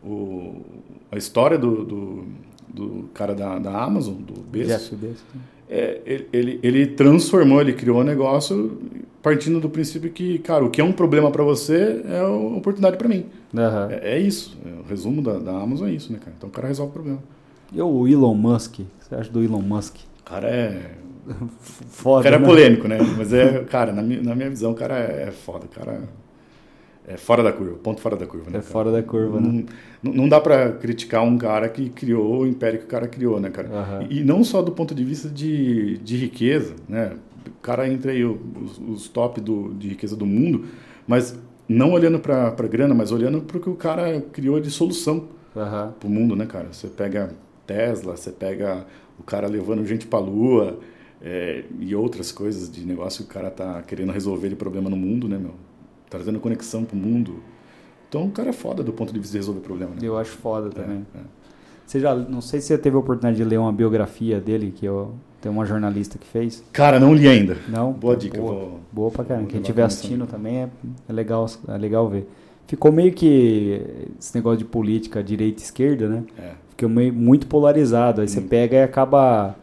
[0.05, 0.63] O,
[1.11, 2.25] a história do, do,
[2.69, 4.93] do cara da, da Amazon, do Bezos,
[5.69, 8.79] é, ele, ele, ele, transformou, ele criou um negócio
[9.23, 12.99] partindo do princípio que, cara, o que é um problema para você é uma oportunidade
[12.99, 13.25] para mim.
[13.55, 13.91] Uhum.
[13.91, 14.59] É, é, isso.
[14.67, 16.35] É, o resumo da, da Amazon é isso, né, cara?
[16.37, 17.23] Então o cara resolve o problema.
[17.73, 18.75] E o Elon Musk?
[18.75, 19.97] O que você acha do Elon Musk?
[20.21, 20.91] O cara é.
[21.89, 22.21] foda.
[22.21, 22.45] O cara é né?
[22.45, 22.99] é polêmico, né?
[23.17, 25.65] Mas é, cara, na minha, na minha visão, o cara é, é foda.
[25.65, 26.03] O cara
[27.07, 28.51] é fora da curva, ponto fora da curva.
[28.51, 29.65] Né, é fora da curva, né?
[30.03, 33.41] Não, não dá para criticar um cara que criou o império que o cara criou,
[33.41, 33.69] né, cara?
[33.69, 34.07] Uhum.
[34.09, 37.13] E, e, não só do ponto de vista de, de riqueza, né?
[37.47, 40.67] O cara entra aí os, os top do, de riqueza do mundo,
[41.07, 41.37] mas
[41.69, 45.93] não olhando para grana, mas olhando para o que o cara criou de solução uhum.
[45.99, 46.73] para o mundo, né, cara?
[46.73, 47.35] Você pega
[47.67, 48.87] Tesla, você pega
[49.19, 50.79] o cara levando gente para a Lua
[51.21, 54.97] é, e outras coisas de negócio que o cara tá querendo resolver de problema no
[54.97, 55.55] mundo, né, meu?
[56.13, 57.43] Trazendo conexão para o mundo.
[58.07, 60.01] Então o cara é foda do ponto de vista de resolver problema, né?
[60.03, 61.07] Eu acho foda também.
[61.15, 61.23] É, é.
[61.87, 64.85] Você já, não sei se você teve a oportunidade de ler uma biografia dele, que
[64.85, 66.63] eu, tem uma jornalista que fez.
[66.71, 67.57] Cara, não li ainda.
[67.67, 67.93] Não?
[67.93, 68.39] Boa dica.
[68.39, 69.49] Boa, vou, boa pra caramba.
[69.49, 70.69] Quem estiver assistindo também é,
[71.09, 72.29] é, legal, é legal ver.
[72.67, 73.83] Ficou meio que
[74.19, 76.25] esse negócio de política direita e esquerda, né?
[76.39, 76.53] É.
[76.71, 78.21] Ficou meio, muito polarizado.
[78.21, 78.29] Aí hum.
[78.29, 79.57] você pega e acaba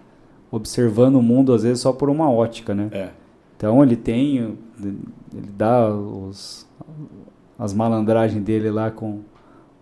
[0.51, 2.89] observando o mundo, às vezes, só por uma ótica, né?
[2.91, 3.09] É.
[3.55, 4.57] Então ele tem,
[5.33, 6.67] ele dá os,
[7.57, 9.21] as malandragens dele lá com,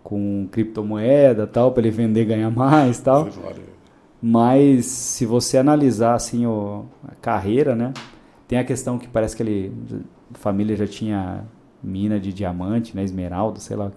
[0.02, 3.28] com criptomoeda tal, para ele vender e ganhar mais tal.
[4.20, 7.92] Mas se você analisar assim o, a carreira, né?
[8.48, 9.72] Tem a questão que parece que ele
[10.34, 11.44] a família já tinha
[11.82, 13.90] mina de diamante, né, esmeralda, sei lá,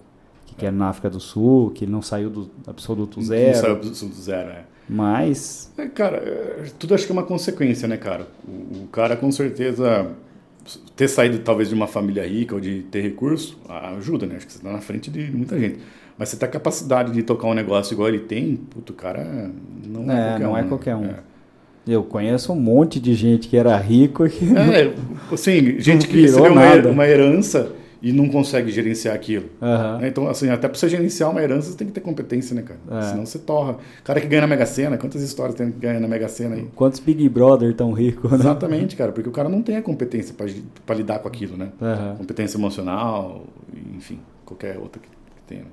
[0.46, 3.54] que, que era na África do Sul, que ele não saiu do absoluto zero.
[3.54, 4.64] Não saiu do absoluto zero, é.
[4.88, 5.72] Mas.
[5.76, 8.26] É, cara, é, tudo acho que é uma consequência, né, cara?
[8.46, 10.10] O, o, cara com certeza
[10.96, 14.36] ter saído talvez de uma família rica ou de ter recurso ajuda, né?
[14.36, 15.78] Acho que você está na frente de muita gente.
[16.18, 19.50] Mas você tem a capacidade de tocar um negócio igual ele tem, puto, o cara
[19.86, 20.56] não é, é qualquer não um.
[20.56, 21.04] É qualquer um.
[21.06, 21.14] É.
[21.86, 24.44] Eu conheço um monte de gente que era rico que.
[24.56, 24.94] É,
[25.32, 27.72] assim, gente que recebeu uma, uma herança
[28.02, 29.48] e não consegue gerenciar aquilo.
[29.60, 30.04] Uhum.
[30.04, 32.80] Então, assim, até para você gerenciar uma herança, você tem que ter competência, né, cara?
[32.98, 33.02] É.
[33.02, 33.76] Senão você torra.
[34.02, 36.68] Cara que ganha na Mega Sena, quantas histórias tem que ganhar na Mega Sena aí?
[36.74, 38.38] Quantos Big Brother tão ricos, né?
[38.38, 40.34] Exatamente, cara, porque o cara não tem a competência
[40.84, 41.68] para lidar com aquilo, né?
[41.80, 42.16] Uhum.
[42.16, 43.44] Competência emocional,
[43.96, 45.66] enfim, qualquer outra que, que tenha.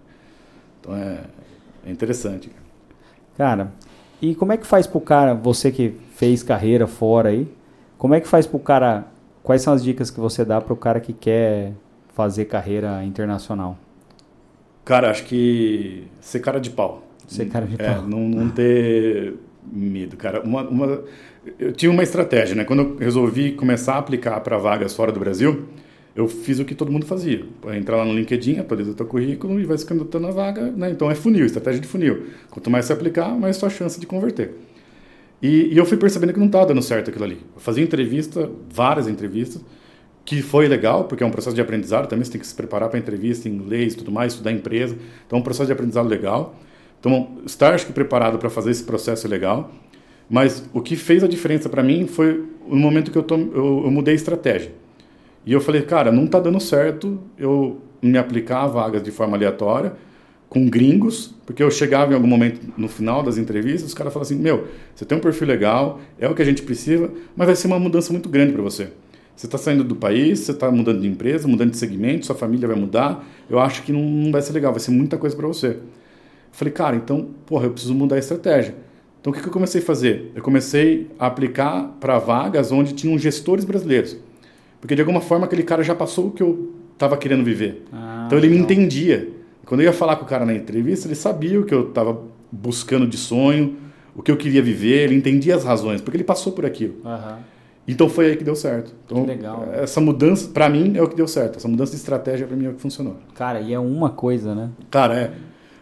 [0.80, 1.22] Então é,
[1.88, 2.52] é interessante.
[3.36, 3.72] Cara,
[4.22, 7.48] e como é que faz pro cara, você que fez carreira fora aí,
[7.98, 9.08] como é que faz pro cara,
[9.42, 11.74] quais são as dicas que você dá pro cara que quer
[12.20, 13.80] fazer carreira internacional?
[14.84, 17.08] Cara, acho que ser cara de pau.
[17.26, 18.06] Ser cara de é, pau.
[18.06, 19.36] Não, não ter
[19.72, 20.42] medo, cara.
[20.42, 21.02] Uma, uma,
[21.58, 22.66] eu tinha uma estratégia, né?
[22.66, 25.64] Quando eu resolvi começar a aplicar para vagas fora do Brasil,
[26.14, 27.46] eu fiz o que todo mundo fazia.
[27.74, 30.70] Entrar lá no LinkedIn, atualiza o teu currículo e vai se candidatando a vaga.
[30.72, 30.92] Né?
[30.92, 32.26] Então é funil, estratégia de funil.
[32.50, 34.56] Quanto mais você aplicar, mais sua chance de converter.
[35.42, 37.38] E, e eu fui percebendo que não estava dando certo aquilo ali.
[37.56, 39.64] Eu fazia entrevista, várias entrevistas,
[40.30, 42.88] que foi legal, porque é um processo de aprendizado também, você tem que se preparar
[42.88, 44.96] para entrevista em inglês e tudo mais, estudar empresa.
[45.26, 46.54] Então é um processo de aprendizado legal.
[47.00, 49.72] Então, estar acho que preparado para fazer esse processo é legal.
[50.30, 53.90] Mas o que fez a diferença para mim foi no momento que eu, eu, eu
[53.90, 54.72] mudei a estratégia.
[55.48, 59.36] E eu falei, cara, não está dando certo eu me aplicar a vagas de forma
[59.36, 59.94] aleatória
[60.48, 64.32] com gringos, porque eu chegava em algum momento no final das entrevistas, os caras falavam
[64.32, 67.56] assim: Meu, você tem um perfil legal, é o que a gente precisa, mas vai
[67.56, 68.90] ser uma mudança muito grande para você.
[69.40, 72.68] Você está saindo do país, você está mudando de empresa, mudando de segmento, sua família
[72.68, 73.26] vai mudar.
[73.50, 75.68] Eu acho que não, não vai ser legal, vai ser muita coisa para você.
[75.68, 75.82] Eu
[76.52, 78.76] falei, cara, então, porra, eu preciso mudar a estratégia.
[79.22, 80.34] Então, o que, que eu comecei a fazer?
[80.36, 84.18] Eu comecei a aplicar para vagas onde tinham gestores brasileiros.
[84.82, 87.86] Porque de alguma forma aquele cara já passou o que eu estava querendo viver.
[87.94, 89.30] Ah, então ele me entendia.
[89.66, 92.24] Quando eu ia falar com o cara na entrevista, ele sabia o que eu estava
[92.52, 93.78] buscando de sonho,
[94.14, 96.96] o que eu queria viver, ele entendia as razões, porque ele passou por aquilo.
[97.06, 97.59] Uhum.
[97.92, 98.94] Então foi aí que deu certo.
[99.06, 99.68] Então, que legal.
[99.74, 101.58] Essa mudança, para mim, é o que deu certo.
[101.58, 103.18] Essa mudança de estratégia, para mim, é o que funcionou.
[103.34, 104.70] Cara, e é uma coisa, né?
[104.92, 105.32] Cara, é.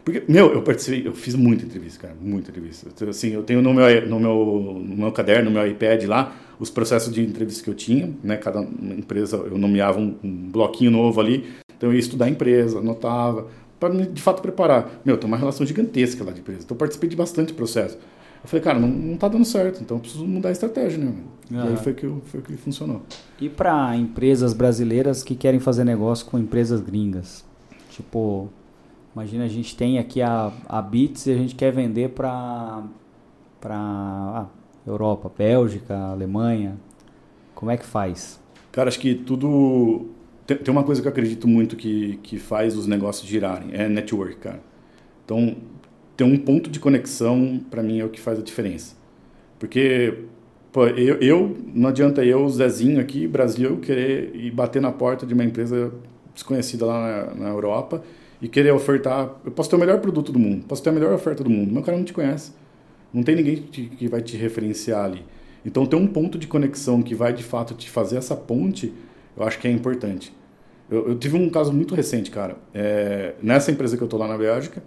[0.06, 2.88] Porque, meu, eu participei, eu fiz muita entrevista, cara, muita entrevista.
[3.10, 6.70] Assim, eu tenho no meu, no meu, no meu caderno, no meu iPad lá, os
[6.70, 8.38] processos de entrevista que eu tinha, né?
[8.38, 12.80] Cada empresa, eu nomeava um, um bloquinho novo ali, então eu ia estudar a empresa,
[12.80, 13.48] anotava,
[13.78, 15.02] para me, de fato, preparar.
[15.04, 17.98] Meu, tem uma relação gigantesca lá de empresa, então eu participei de bastante processo.
[18.44, 21.14] Eu falei, cara, não, não tá dando certo, então eu preciso mudar a estratégia, né?
[21.52, 21.58] Uhum.
[21.58, 23.02] E aí foi que, foi que funcionou.
[23.40, 27.46] E para empresas brasileiras que querem fazer negócio com empresas gringas?
[27.90, 28.50] Tipo,
[29.18, 32.84] Imagina, a gente tem aqui a, a Bits e a gente quer vender para
[33.60, 34.46] para ah,
[34.86, 36.78] Europa, Bélgica, Alemanha.
[37.56, 38.40] Como é que faz?
[38.72, 40.06] Cara, acho que tudo
[40.46, 43.90] tem, tem uma coisa que eu acredito muito que, que faz os negócios girarem, é
[43.90, 44.62] network, cara.
[45.26, 45.56] Então,
[46.18, 48.96] ter um ponto de conexão, para mim, é o que faz a diferença.
[49.60, 50.26] Porque
[50.72, 55.34] pô, eu, eu, não adianta eu, Zezinho aqui, Brasil, querer ir bater na porta de
[55.36, 55.94] uma empresa
[56.34, 58.04] desconhecida lá na, na Europa
[58.42, 59.36] e querer ofertar.
[59.46, 61.72] Eu posso ter o melhor produto do mundo, posso ter a melhor oferta do mundo,
[61.72, 62.52] mas o cara não te conhece.
[63.14, 65.24] Não tem ninguém que, que vai te referenciar ali.
[65.64, 68.94] Então, ter um ponto de conexão que vai de fato te fazer essa ponte,
[69.36, 70.34] eu acho que é importante.
[70.90, 72.58] Eu, eu tive um caso muito recente, cara.
[72.74, 74.82] É, nessa empresa que eu estou lá na Bélgica,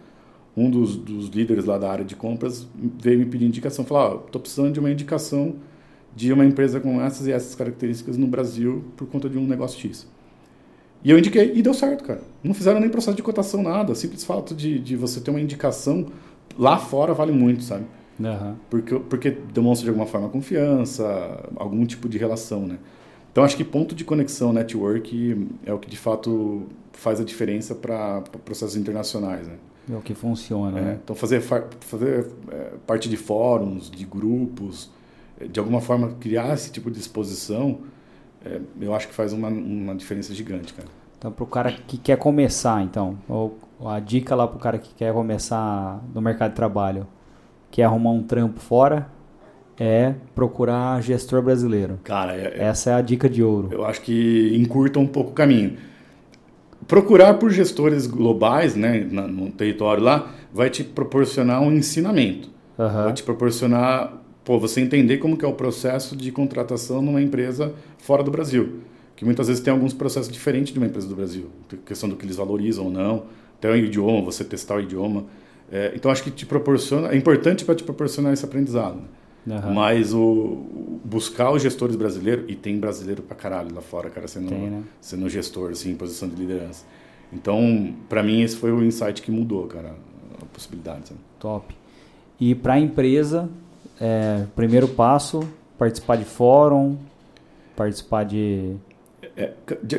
[0.57, 3.85] um dos, dos, líderes lá da área de compras veio me pedir indicação.
[3.85, 5.57] Falou: estou oh, precisando de uma indicação
[6.15, 9.79] de uma empresa com essas e essas características no Brasil por conta de um negócio
[9.79, 10.09] X.
[11.03, 12.21] E eu indiquei e deu certo, cara.
[12.43, 13.95] Não fizeram nem processo de cotação, nada.
[13.95, 16.07] Simples fato de, de você ter uma indicação
[16.59, 17.85] lá fora vale muito, sabe?
[18.19, 18.55] Uhum.
[18.69, 22.79] Porque, porque demonstra de alguma forma confiança, algum tipo de relação, né?
[23.33, 27.75] Então acho que ponto de conexão, network, é o que de fato faz a diferença
[27.75, 29.55] para processos internacionais, né?
[29.91, 30.79] É o que funciona.
[30.79, 30.99] É, né?
[31.03, 34.91] Então fazer, fazer é, parte de fóruns, de grupos,
[35.41, 37.81] é, de alguma forma criar esse tipo de exposição,
[38.45, 40.89] é, eu acho que faz uma, uma diferença gigante, cara.
[41.19, 44.79] Então para o cara que quer começar, então, ou a dica lá para o cara
[44.79, 47.07] que quer começar no mercado de trabalho,
[47.71, 49.09] quer arrumar um trampo fora,
[49.79, 51.99] é procurar gestor brasileiro.
[52.05, 53.71] Cara, é, é, essa é a dica de ouro.
[53.73, 55.79] Eu acho que encurta um pouco o caminho.
[56.91, 62.51] Procurar por gestores globais, né, no território lá, vai te proporcionar um ensinamento.
[62.77, 62.89] Uhum.
[62.89, 67.73] Vai te proporcionar, pô, você entender como que é o processo de contratação numa empresa
[67.99, 68.81] fora do Brasil.
[69.15, 71.47] Que muitas vezes tem alguns processos diferentes de uma empresa do Brasil.
[71.87, 73.23] questão do que eles valorizam ou não,
[73.57, 75.27] até o idioma, você testar o idioma.
[75.71, 78.97] É, então acho que te proporciona, é importante para te proporcionar esse aprendizado.
[78.97, 79.07] Né?
[79.57, 79.75] Uhum.
[79.75, 80.59] Mas o,
[81.05, 84.83] buscar os gestores brasileiros, e tem brasileiro pra caralho lá fora, cara, sendo, tem, né?
[85.01, 86.85] sendo gestor, assim, em posição de liderança.
[87.33, 89.95] Então, para mim, esse foi o insight que mudou, cara,
[90.41, 91.09] a possibilidade.
[91.09, 91.21] Sabe?
[91.39, 91.75] Top.
[92.41, 93.49] E para a empresa,
[94.01, 95.41] é, primeiro passo,
[95.79, 96.97] participar de fórum,
[97.77, 98.75] participar de...
[99.37, 99.53] É,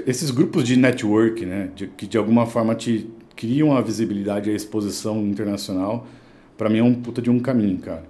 [0.05, 4.53] esses grupos de network, né, de, que de alguma forma te criam a visibilidade e
[4.53, 6.05] a exposição internacional,
[6.57, 8.03] para mim é um puta de um caminho, cara.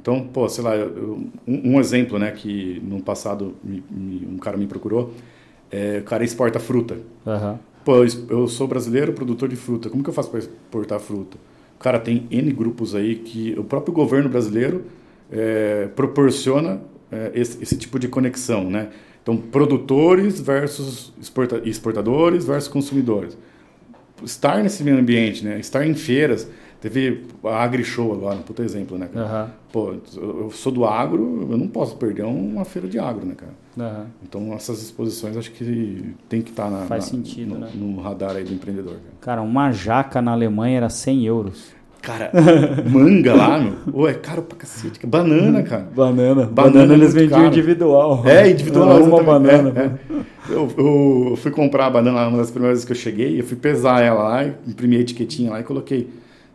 [0.00, 4.38] Então, pô, sei lá, eu, um, um, exemplo, né, que no passado me, me, um
[4.38, 5.12] cara me procurou,
[5.70, 6.98] é, o cara exporta fruta.
[7.26, 7.58] Uhum.
[7.84, 11.36] Pô, eu, eu, sou brasileiro, produtor de fruta, como que eu faço para exportar fruta?
[11.78, 14.84] Cara, tem N grupos aí que o próprio governo brasileiro
[15.30, 16.80] é, proporciona
[17.10, 18.88] é, esse, esse, tipo de conexão, né?
[19.22, 23.36] Então, produtores versus exporta, exportadores versus consumidores.
[24.24, 25.60] Estar nesse meio ambiente, né?
[25.60, 26.48] Estar em feiras,
[26.80, 29.44] Teve a AgriShow agora, um puto exemplo, né, cara?
[29.44, 29.50] Uhum.
[29.72, 33.52] Pô, eu sou do agro, eu não posso perder uma feira de agro, né, cara?
[33.76, 34.06] Uhum.
[34.22, 37.70] Então, essas exposições acho que tem que estar tá na, Faz na, sentido, no, né?
[37.74, 38.94] no radar aí do empreendedor.
[38.94, 39.02] Cara.
[39.20, 41.78] cara, uma jaca na Alemanha era 100 euros.
[42.00, 42.30] Cara,
[42.88, 43.74] manga lá, meu.
[43.92, 45.04] Ô, é caro pra cacete.
[45.04, 45.82] Banana, cara.
[45.94, 46.46] Banana.
[46.46, 47.48] Banana, banana eles vendiam caro.
[47.48, 48.22] individual.
[48.24, 49.02] É, individual.
[49.02, 49.72] Uma banana.
[49.76, 50.28] É, é.
[50.48, 53.56] Eu, eu, fui comprar a banana uma das primeiras vezes que eu cheguei, eu fui
[53.56, 56.08] pesar ela lá, imprimi a etiquetinha lá e coloquei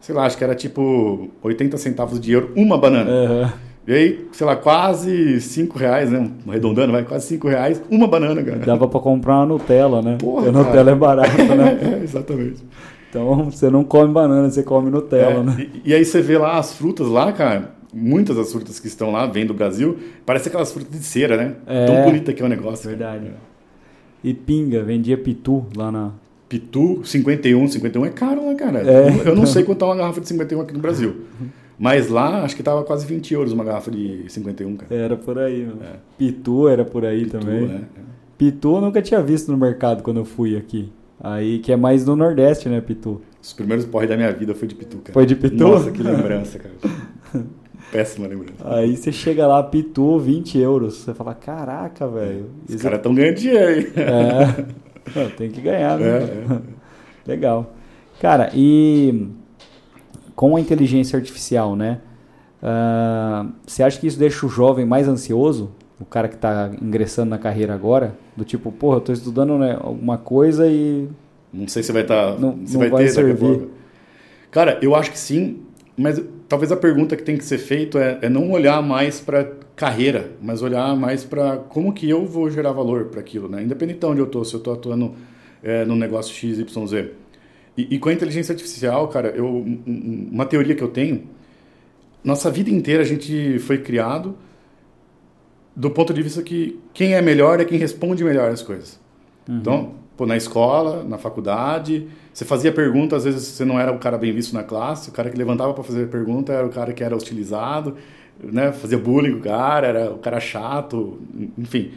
[0.03, 3.09] sei lá, acho que era tipo 80 centavos de euro uma banana.
[3.09, 3.49] Uhum.
[3.87, 6.29] E aí, sei lá, quase 5 reais, né?
[6.47, 8.57] Arredondando, vai, quase 5 reais, uma banana, cara.
[8.59, 10.17] Dava pra comprar uma Nutella, né?
[10.19, 11.79] Porra, a Nutella é barata, né?
[11.99, 12.63] é, exatamente.
[13.09, 15.67] Então, você não come banana, você come Nutella, é, né?
[15.85, 19.09] E, e, aí você vê lá as frutas lá, cara, muitas das frutas que estão
[19.09, 21.55] lá, vêm do Brasil, parece aquelas frutas de cera, né?
[21.65, 22.89] É, Tão bonita que é o negócio.
[22.89, 23.31] Verdade.
[24.21, 26.11] E pinga, vendia pitu lá na,
[26.49, 28.79] Pitu 51, 51 é caro, né, cara?
[28.79, 31.15] É, eu não sei quanto tá uma garrafa de 51 aqui no Brasil.
[31.77, 34.93] Mas lá, acho que tava quase 20 euros uma garrafa de 51, cara.
[34.93, 35.79] Era por aí, mano.
[35.83, 35.95] É.
[36.17, 37.69] Pitu era por aí Pitu, também.
[37.69, 37.81] É, é.
[38.37, 40.91] Pitu eu nunca tinha visto no mercado quando eu fui aqui.
[41.19, 43.21] Aí, que é mais no Nordeste, né, Pitu?
[43.41, 45.13] Os primeiros porres da minha vida foi de Pitu, cara.
[45.13, 45.55] Foi de Pitu?
[45.55, 46.75] Nossa, que lembrança, cara.
[47.91, 48.55] Péssima lembrança.
[48.63, 50.95] Aí você chega lá, Pitu, 20 euros.
[50.97, 52.49] Você fala, caraca, velho.
[52.67, 53.91] Os caras tão ganhando dinheiro aí.
[53.95, 54.83] É.
[55.37, 56.07] tem que ganhar, né?
[56.07, 56.61] É, é.
[57.25, 57.73] Legal.
[58.19, 59.27] Cara, e
[60.35, 61.99] com a inteligência artificial, né?
[62.61, 65.71] Uh, você acha que isso deixa o jovem mais ansioso?
[65.99, 68.15] O cara que está ingressando na carreira agora?
[68.35, 71.07] Do tipo, porra, eu estou estudando né, alguma coisa e.
[71.51, 72.33] Não sei se vai estar.
[72.33, 73.67] Tá, não, não vai, vai ter servir.
[74.49, 75.61] Cara, eu acho que sim,
[75.97, 79.47] mas talvez a pergunta que tem que ser feita é, é não olhar mais para
[79.75, 83.63] carreira, mas olhar mais para como que eu vou gerar valor para aquilo, né?
[83.63, 85.15] Independente de onde eu estou, se eu estou atuando
[85.63, 87.11] é, no negócio X, Y, Z.
[87.75, 91.23] E, e, com a inteligência artificial, cara, eu, uma teoria que eu tenho,
[92.23, 94.35] nossa vida inteira a gente foi criado
[95.75, 98.99] do ponto de vista que quem é melhor é quem responde melhor as coisas.
[99.49, 99.57] Uhum.
[99.57, 103.97] Então, pô, na escola, na faculdade, você fazia pergunta, às vezes você não era o
[103.97, 106.93] cara bem visto na classe, o cara que levantava para fazer pergunta era o cara
[106.93, 107.95] que era hostilizado,
[108.41, 108.71] né?
[108.71, 111.19] Fazia bullying com o cara, era o cara chato,
[111.57, 111.91] enfim.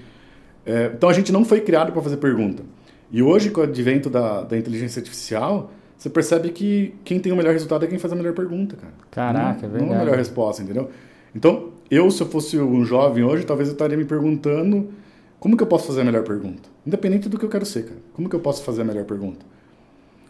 [0.65, 2.63] É, então a gente não foi criado para fazer pergunta.
[3.11, 7.37] E hoje, com o advento da, da inteligência artificial, você percebe que quem tem o
[7.37, 8.93] melhor resultado é quem faz a melhor pergunta, cara.
[9.11, 9.85] Caraca, não, é verdade.
[9.85, 10.91] Não a melhor resposta, entendeu?
[11.35, 14.89] Então, eu, se eu fosse um jovem hoje, talvez eu estaria me perguntando
[15.39, 16.69] como que eu posso fazer a melhor pergunta?
[16.85, 18.01] Independente do que eu quero ser, cara.
[18.13, 19.45] Como que eu posso fazer a melhor pergunta?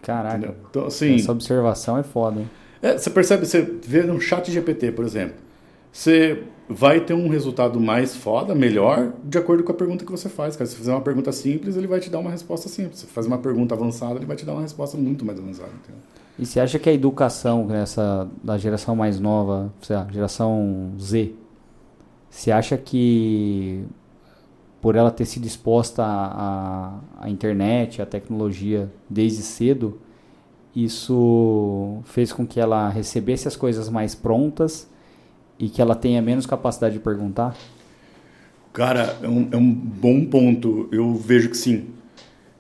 [0.02, 0.54] Caraca.
[0.70, 2.50] Então, assim, Essa observação é foda, hein?
[2.82, 5.36] É, você percebe, você vê no chat GPT, por exemplo,
[5.97, 10.28] você vai ter um resultado mais foda, melhor, de acordo com a pergunta que você
[10.28, 10.55] faz.
[10.55, 10.66] Cara.
[10.66, 12.99] Se você fizer uma pergunta simples, ele vai te dar uma resposta simples.
[12.99, 15.70] Se você uma pergunta avançada, ele vai te dar uma resposta muito mais avançada.
[15.70, 16.03] Entendeu?
[16.38, 21.32] E você acha que a educação essa da geração mais nova, sei lá, geração Z,
[22.28, 23.82] você acha que
[24.82, 29.99] por ela ter sido exposta à, à internet, à tecnologia desde cedo,
[30.74, 34.94] isso fez com que ela recebesse as coisas mais prontas
[35.59, 37.57] e que ela tenha menos capacidade de perguntar?
[38.72, 40.88] Cara, é um, é um bom ponto.
[40.92, 41.86] Eu vejo que sim.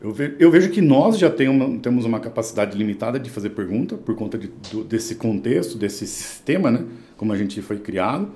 [0.00, 3.50] Eu, ve, eu vejo que nós já tem uma, temos uma capacidade limitada de fazer
[3.50, 6.84] pergunta por conta de, do, desse contexto, desse sistema, né?
[7.16, 8.28] Como a gente foi criado.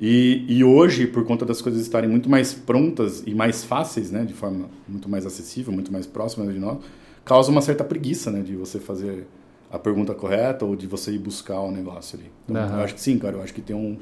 [0.00, 4.24] E, e, hoje, por conta das coisas estarem muito mais prontas e mais fáceis, né?
[4.24, 6.78] De forma muito mais acessível, muito mais próxima de nós,
[7.22, 8.40] causa uma certa preguiça, né?
[8.40, 9.26] De você fazer
[9.70, 12.30] a pergunta correta ou de você ir buscar o negócio ali.
[12.48, 12.78] Então, uhum.
[12.78, 13.36] eu acho que sim, cara.
[13.36, 13.98] Eu acho que tem um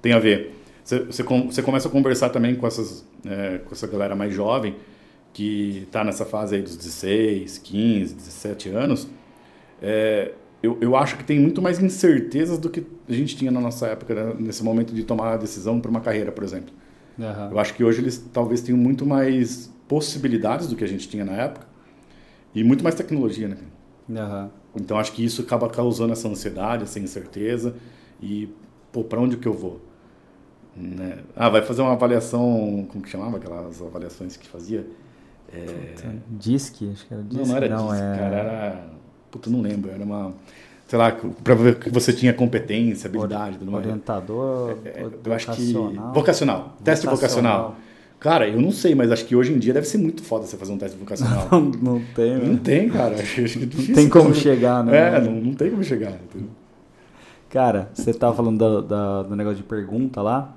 [0.00, 0.56] tem a ver.
[0.82, 4.76] Você, você, você começa a conversar também com essas é, com essa galera mais jovem
[5.32, 9.08] que está nessa fase aí dos 16, 15, 17 anos,
[9.80, 13.60] é, eu, eu acho que tem muito mais incertezas do que a gente tinha na
[13.60, 14.34] nossa época, né?
[14.38, 16.74] nesse momento de tomar a decisão para uma carreira, por exemplo.
[17.18, 17.50] Uhum.
[17.52, 21.24] Eu acho que hoje eles talvez tenham muito mais possibilidades do que a gente tinha
[21.24, 21.66] na época
[22.54, 23.56] e muito mais tecnologia, né?
[24.08, 24.50] Uhum.
[24.74, 27.74] Então acho que isso acaba causando essa ansiedade, essa incerteza
[28.22, 28.48] e,
[28.92, 29.80] pô, para onde que eu vou?
[30.76, 31.18] Né?
[31.34, 34.86] Ah, vai fazer uma avaliação, como que chamava aquelas avaliações que fazia?
[35.52, 35.94] É...
[36.28, 37.42] Disque, acho que era Disque.
[37.42, 38.16] Não, não era não, Disque, é...
[38.16, 38.86] cara, era...
[39.30, 40.32] Puta, não lembro, era uma...
[40.86, 41.12] Sei lá,
[41.44, 43.58] para ver que você tinha competência, habilidade.
[43.68, 45.72] Orientador, é, é, eu acho que...
[46.12, 47.76] Vocacional, teste vocacional.
[48.20, 50.54] Cara, eu não sei, mas acho que hoje em dia deve ser muito foda você
[50.58, 51.48] fazer um teste vocacional.
[51.50, 52.44] Não, não tem, né?
[52.44, 53.14] Não tem, cara.
[53.14, 53.94] Acho, acho que é difícil.
[53.94, 55.16] Não tem como chegar, né?
[55.16, 56.12] É, não, não tem como chegar.
[56.12, 56.50] Entendeu?
[57.48, 60.54] Cara, você tava falando do, do, do negócio de pergunta lá.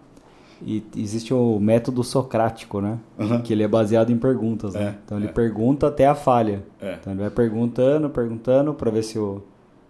[0.66, 3.00] E existe o método socrático, né?
[3.18, 3.42] Uhum.
[3.42, 4.84] Que ele é baseado em perguntas, né?
[4.84, 5.32] É, então ele é.
[5.32, 6.64] pergunta até a falha.
[6.82, 6.98] É.
[7.00, 9.42] Então ele vai perguntando, perguntando para ver se, o,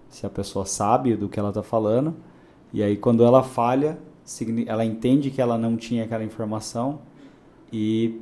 [0.10, 2.16] se a pessoa sabe do que ela está falando.
[2.72, 3.98] E aí quando ela falha,
[4.68, 7.00] ela entende que ela não tinha aquela informação
[7.74, 8.22] e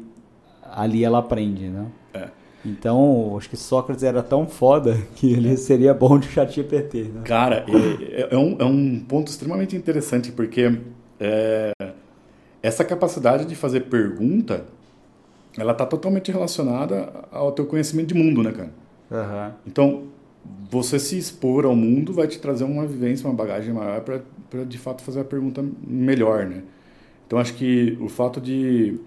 [0.63, 1.85] ali ela aprende, né?
[2.13, 2.29] É.
[2.65, 7.03] Então, acho que Sócrates era tão foda que ele seria bom de chat GPT.
[7.03, 7.21] Né?
[7.25, 10.79] Cara, é, é, um, é um ponto extremamente interessante, porque
[11.19, 11.73] é,
[12.61, 14.65] essa capacidade de fazer pergunta,
[15.57, 18.71] ela está totalmente relacionada ao teu conhecimento de mundo, né, cara?
[19.11, 19.53] Uhum.
[19.67, 20.03] Então,
[20.69, 24.21] você se expor ao mundo vai te trazer uma vivência, uma bagagem maior para
[24.65, 26.63] de fato fazer a pergunta melhor, né?
[27.25, 28.99] Então, acho que o fato de...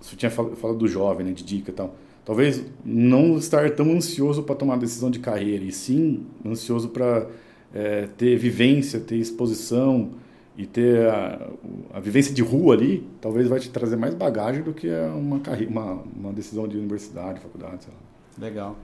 [0.00, 1.94] Você tinha falado do jovem, né, de dica e tal.
[2.24, 7.26] Talvez não estar tão ansioso para tomar decisão de carreira, e sim ansioso para
[7.74, 10.10] é, ter vivência, ter exposição,
[10.58, 11.48] e ter a,
[11.94, 15.70] a, vivência de rua ali, talvez vai te trazer mais bagagem do que uma, carreira,
[15.70, 18.44] uma, uma decisão de universidade, faculdade, sei lá.
[18.44, 18.76] Legal.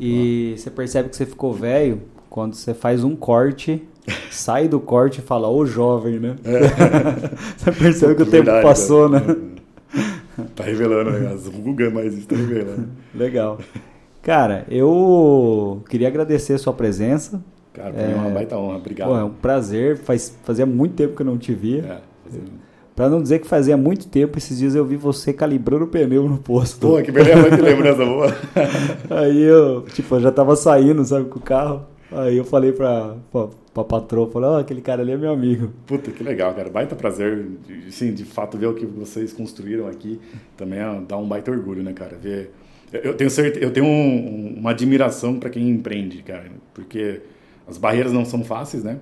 [0.00, 0.58] E ah.
[0.58, 2.00] você percebe que você ficou velho
[2.30, 3.86] quando você faz um corte,
[4.32, 6.36] sai do corte e fala, ô jovem, né?
[6.42, 7.36] É.
[7.54, 9.34] você percebe que o tempo verdade, passou, cara.
[9.34, 9.59] né?
[10.54, 11.32] Tá revelando, né?
[11.32, 12.88] As rugas, mas isso tá revelando.
[13.14, 13.58] Legal.
[14.22, 17.42] Cara, eu queria agradecer a sua presença.
[17.72, 18.76] Cara, pra é, mim é uma baita honra.
[18.76, 19.08] Obrigado.
[19.08, 19.96] Pô, é um prazer.
[19.98, 21.80] Faz, fazia muito tempo que eu não te via.
[21.80, 22.42] É, fazia...
[22.94, 26.28] Pra não dizer que fazia muito tempo, esses dias eu vi você calibrando o pneu
[26.28, 26.86] no posto.
[26.86, 28.26] Pô, que beleza, que lembrança boa.
[29.08, 31.86] Aí eu, tipo, eu já tava saindo, sabe, com o carro.
[32.12, 35.32] Aí eu falei pra, pra, pra patroa, falei, ó, oh, aquele cara ali é meu
[35.32, 35.72] amigo.
[35.86, 36.68] Puta, que legal, cara.
[36.68, 37.46] Baita prazer,
[37.90, 40.20] sim, de fato, ver o que vocês construíram aqui.
[40.56, 42.16] Também é, dá um baita orgulho, né, cara?
[42.16, 42.52] Ver...
[42.92, 46.50] Eu tenho certeza, eu tenho um, uma admiração para quem empreende, cara.
[46.74, 47.20] Porque
[47.68, 48.98] as barreiras não são fáceis, né?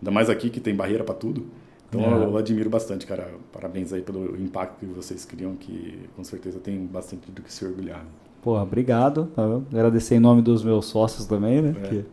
[0.00, 1.44] Ainda mais aqui que tem barreira para tudo.
[1.88, 2.06] Então é.
[2.06, 3.28] eu, eu, admiro bastante, cara.
[3.52, 7.64] Parabéns aí pelo impacto que vocês criam, que com certeza tem bastante do que se
[7.64, 8.04] orgulhar.
[8.40, 9.26] Porra, obrigado.
[9.34, 9.42] Tá
[9.72, 11.74] Agradecer em nome dos meus sócios também, né?
[11.82, 11.88] É.
[11.88, 12.04] Que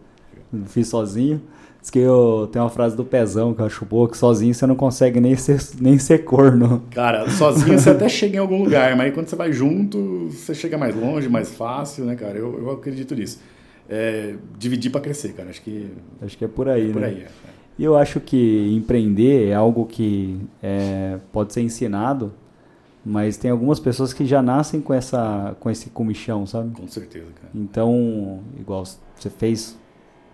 [0.67, 1.41] Fiz sozinho.
[1.81, 4.67] Diz que eu tenho uma frase do Pezão que eu acho boa, que sozinho você
[4.67, 6.83] não consegue nem ser, nem ser corno.
[6.91, 10.53] Cara, sozinho você até chega em algum lugar, mas aí quando você vai junto, você
[10.53, 12.37] chega mais longe, mais fácil, né, cara?
[12.37, 13.39] Eu, eu acredito nisso.
[13.89, 15.49] É, dividir para crescer, cara.
[15.49, 15.89] Acho que.
[16.21, 17.07] Acho que é por aí, é por né?
[17.07, 17.27] aí, é.
[17.79, 22.31] E eu acho que empreender é algo que é, pode ser ensinado,
[23.03, 26.75] mas tem algumas pessoas que já nascem com, essa, com esse comichão, sabe?
[26.79, 27.49] Com certeza, cara.
[27.55, 29.80] Então, igual você fez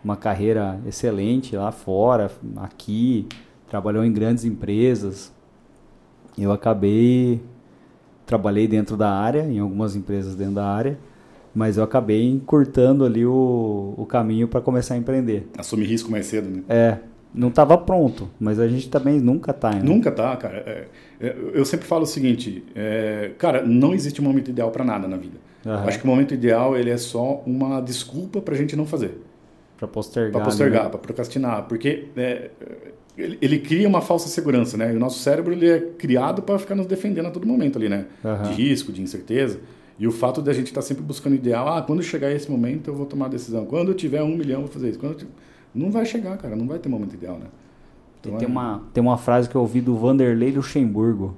[0.07, 3.27] uma carreira excelente lá fora, aqui,
[3.69, 5.33] trabalhou em grandes empresas.
[6.37, 7.41] Eu acabei
[8.25, 10.97] trabalhei dentro da área, em algumas empresas dentro da área,
[11.53, 15.49] mas eu acabei encurtando ali o, o caminho para começar a empreender.
[15.57, 16.63] Assumir risco mais cedo, né?
[16.69, 16.97] É,
[17.33, 19.71] não estava pronto, mas a gente também nunca tá.
[19.71, 19.81] Né?
[19.83, 20.57] Nunca tá, cara.
[20.57, 20.87] É,
[21.19, 25.05] é, eu sempre falo o seguinte, é, cara, não existe um momento ideal para nada
[25.05, 25.37] na vida.
[25.65, 25.73] Uhum.
[25.73, 29.26] Acho que o momento ideal ele é só uma desculpa para a gente não fazer.
[29.77, 30.31] Para postergar.
[30.31, 30.89] Para postergar, né?
[30.89, 31.67] para procrastinar.
[31.67, 32.49] Porque é,
[33.17, 34.91] ele, ele, cria uma falsa segurança, né?
[34.91, 37.87] E o nosso cérebro ele é criado para ficar nos defendendo a todo momento ali,
[37.87, 38.05] né?
[38.23, 38.43] Uhum.
[38.43, 39.59] De risco, de incerteza.
[39.99, 42.49] E o fato de a gente estar tá sempre buscando ideal, ah, quando chegar esse
[42.49, 43.65] momento eu vou tomar a decisão.
[43.65, 44.99] Quando eu tiver um milhão eu vou fazer isso.
[44.99, 45.27] Quando eu
[45.73, 46.55] Não vai chegar, cara.
[46.55, 47.47] Não vai ter momento ideal, né?
[48.19, 48.51] Então, tem, é...
[48.51, 51.35] uma, tem uma frase que eu ouvi do Vanderlei Luxemburgo,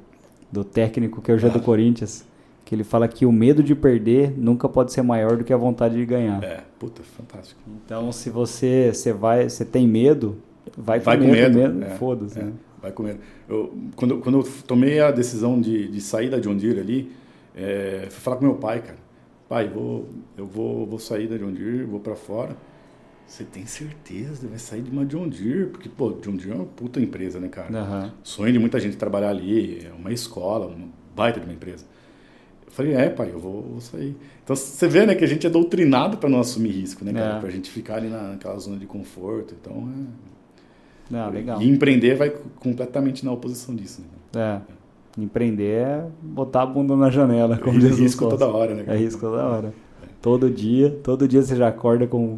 [0.49, 1.51] do técnico que é o já ah.
[1.51, 2.28] do Corinthians
[2.69, 5.57] que ele fala que o medo de perder nunca pode ser maior do que a
[5.57, 6.43] vontade de ganhar.
[6.43, 7.59] É, puta, fantástico.
[7.83, 10.37] Então, se você, você vai, você tem medo,
[10.77, 11.57] vai com vai medo, com medo.
[11.57, 12.37] mesmo, é, foda-se.
[12.37, 12.53] É, né?
[12.79, 13.19] Vai com medo.
[13.49, 17.11] Eu, quando, quando eu tomei a decisão de, de sair da John Deere ali,
[17.55, 18.99] é, fui falar com meu pai, cara.
[19.49, 20.07] Pai, vou,
[20.37, 22.55] eu vou, vou sair da John Deere, vou para fora.
[23.25, 24.47] Você tem certeza?
[24.47, 25.65] Vai sair de uma John Deere?
[25.71, 27.75] Porque, pô, John Deere é uma puta empresa, né, cara?
[27.75, 28.11] Uhum.
[28.21, 31.83] Sonho de muita gente trabalhar ali, é uma escola, uma baita de uma empresa.
[32.69, 34.15] Eu falei, é, pai, eu vou, vou sair.
[34.43, 37.37] Então você vê, né, que a gente é doutrinado para não assumir risco, né, cara?
[37.37, 37.39] É.
[37.39, 39.55] Pra gente ficar ali naquela zona de conforto.
[39.59, 39.89] Então
[41.11, 41.17] é.
[41.17, 41.61] Ah, legal.
[41.61, 44.01] E empreender vai completamente na oposição disso,
[44.33, 44.61] né?
[45.17, 45.21] É.
[45.21, 48.83] Empreender é botar a bunda na janela, como é diz risco toda hora, né?
[48.87, 49.73] É risco toda hora.
[50.03, 50.07] É.
[50.21, 52.37] Todo dia, todo dia você já acorda com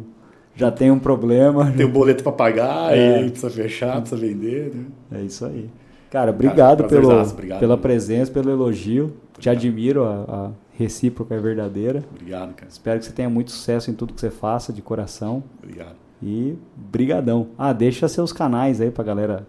[0.54, 1.72] já tem um problema.
[1.76, 3.16] Tem o um boleto para pagar, é.
[3.16, 4.84] aí precisa fechar, precisa vender, né?
[5.20, 5.68] É isso aí.
[6.10, 9.14] Cara, obrigado, Cara, pelo, obrigado, pela presença, pelo elogio.
[9.42, 12.04] Te admiro, a, a recíproca é verdadeira.
[12.12, 12.70] Obrigado, cara.
[12.70, 15.42] Espero que você tenha muito sucesso em tudo que você faça, de coração.
[15.60, 15.96] Obrigado.
[16.22, 17.48] E brigadão.
[17.58, 19.44] Ah, deixa seus canais aí pra galera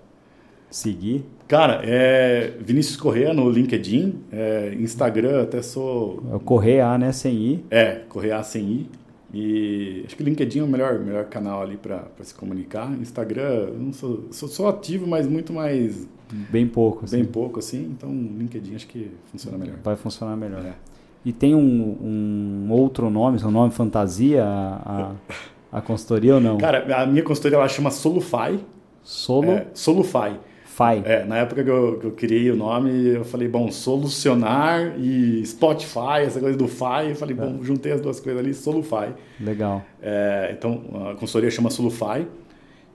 [0.68, 1.24] seguir.
[1.48, 6.24] Cara, é Vinícius Correa no LinkedIn, é, Instagram até sou...
[6.32, 7.12] É o Correa, né?
[7.12, 7.66] Sem I.
[7.70, 8.90] É, Correa sem I.
[9.34, 12.92] E acho que o LinkedIn é o melhor, melhor canal ali para se comunicar.
[12.92, 16.08] Instagram, eu não sou, sou, sou ativo, mas muito mais
[16.50, 17.06] Bem pouco.
[17.06, 17.18] Assim.
[17.18, 17.84] Bem pouco, assim.
[17.96, 19.78] Então, LinkedIn acho que funciona melhor.
[19.84, 20.66] Vai funcionar melhor.
[20.66, 20.74] É.
[21.26, 25.12] E tem um, um outro nome, seu nome fantasia, a,
[25.72, 26.58] a, consultoria ou não?
[26.58, 28.60] Cara, a minha consultoria ela chama Solufy.
[29.04, 29.52] Solo?
[29.52, 30.38] É, Solufy.
[30.74, 31.04] Fai.
[31.06, 35.46] É, na época que eu, que eu, criei o nome, eu falei, bom, solucionar e
[35.46, 37.40] Spotify, essa coisa do Fi, eu falei, é.
[37.40, 39.14] bom, juntei as duas coisas ali, Solufy.
[39.40, 39.86] Legal.
[40.02, 42.26] É, então, a consultoria chama Solufy.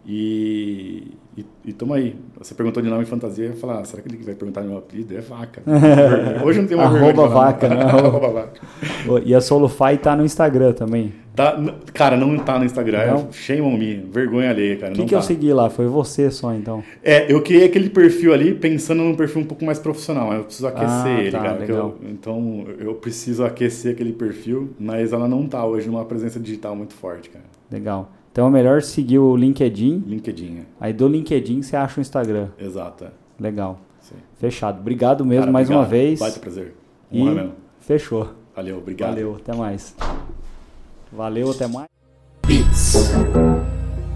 [0.04, 2.16] E, e, e tamo aí.
[2.38, 4.78] Você perguntou de nome fantasia, eu ia falar, ah, será que ele vai perguntar meu
[4.78, 5.16] apelido?
[5.16, 5.62] É vaca.
[6.44, 7.82] Hoje não tem uma Arroba vaca, né?
[7.82, 8.60] Arroba vaca.
[9.24, 11.12] E a Solufy tá no Instagram também.
[11.36, 11.56] Tá,
[11.94, 13.06] cara, não tá no Instagram.
[13.06, 13.32] Não?
[13.32, 13.94] Shame on me.
[14.10, 14.92] Vergonha alheia, cara.
[14.92, 15.16] O que, que tá.
[15.16, 15.70] eu segui lá?
[15.70, 16.82] Foi você só, então?
[17.04, 20.32] É, eu criei aquele perfil ali pensando num perfil um pouco mais profissional.
[20.32, 21.64] Eu preciso aquecer ah, ele, tá, cara.
[21.64, 26.74] Eu, então, eu preciso aquecer aquele perfil, mas ela não tá hoje numa presença digital
[26.74, 27.44] muito forte, cara.
[27.70, 28.10] Legal.
[28.32, 30.04] Então é melhor seguir o LinkedIn.
[30.06, 30.62] LinkedIn, é.
[30.80, 32.48] Aí do LinkedIn você acha o Instagram.
[32.58, 33.04] Exato.
[33.04, 33.10] É.
[33.40, 33.80] Legal.
[34.00, 34.16] Sim.
[34.38, 34.80] Fechado.
[34.80, 35.84] Obrigado mesmo Cara, mais obrigado.
[35.84, 36.18] uma vez.
[36.20, 36.74] Baita prazer.
[37.10, 37.52] e mesmo.
[37.80, 38.28] Fechou.
[38.54, 39.10] Valeu, obrigado.
[39.10, 39.94] Valeu, até mais.
[41.12, 41.88] Valeu, até mais.
[42.46, 43.77] Beats.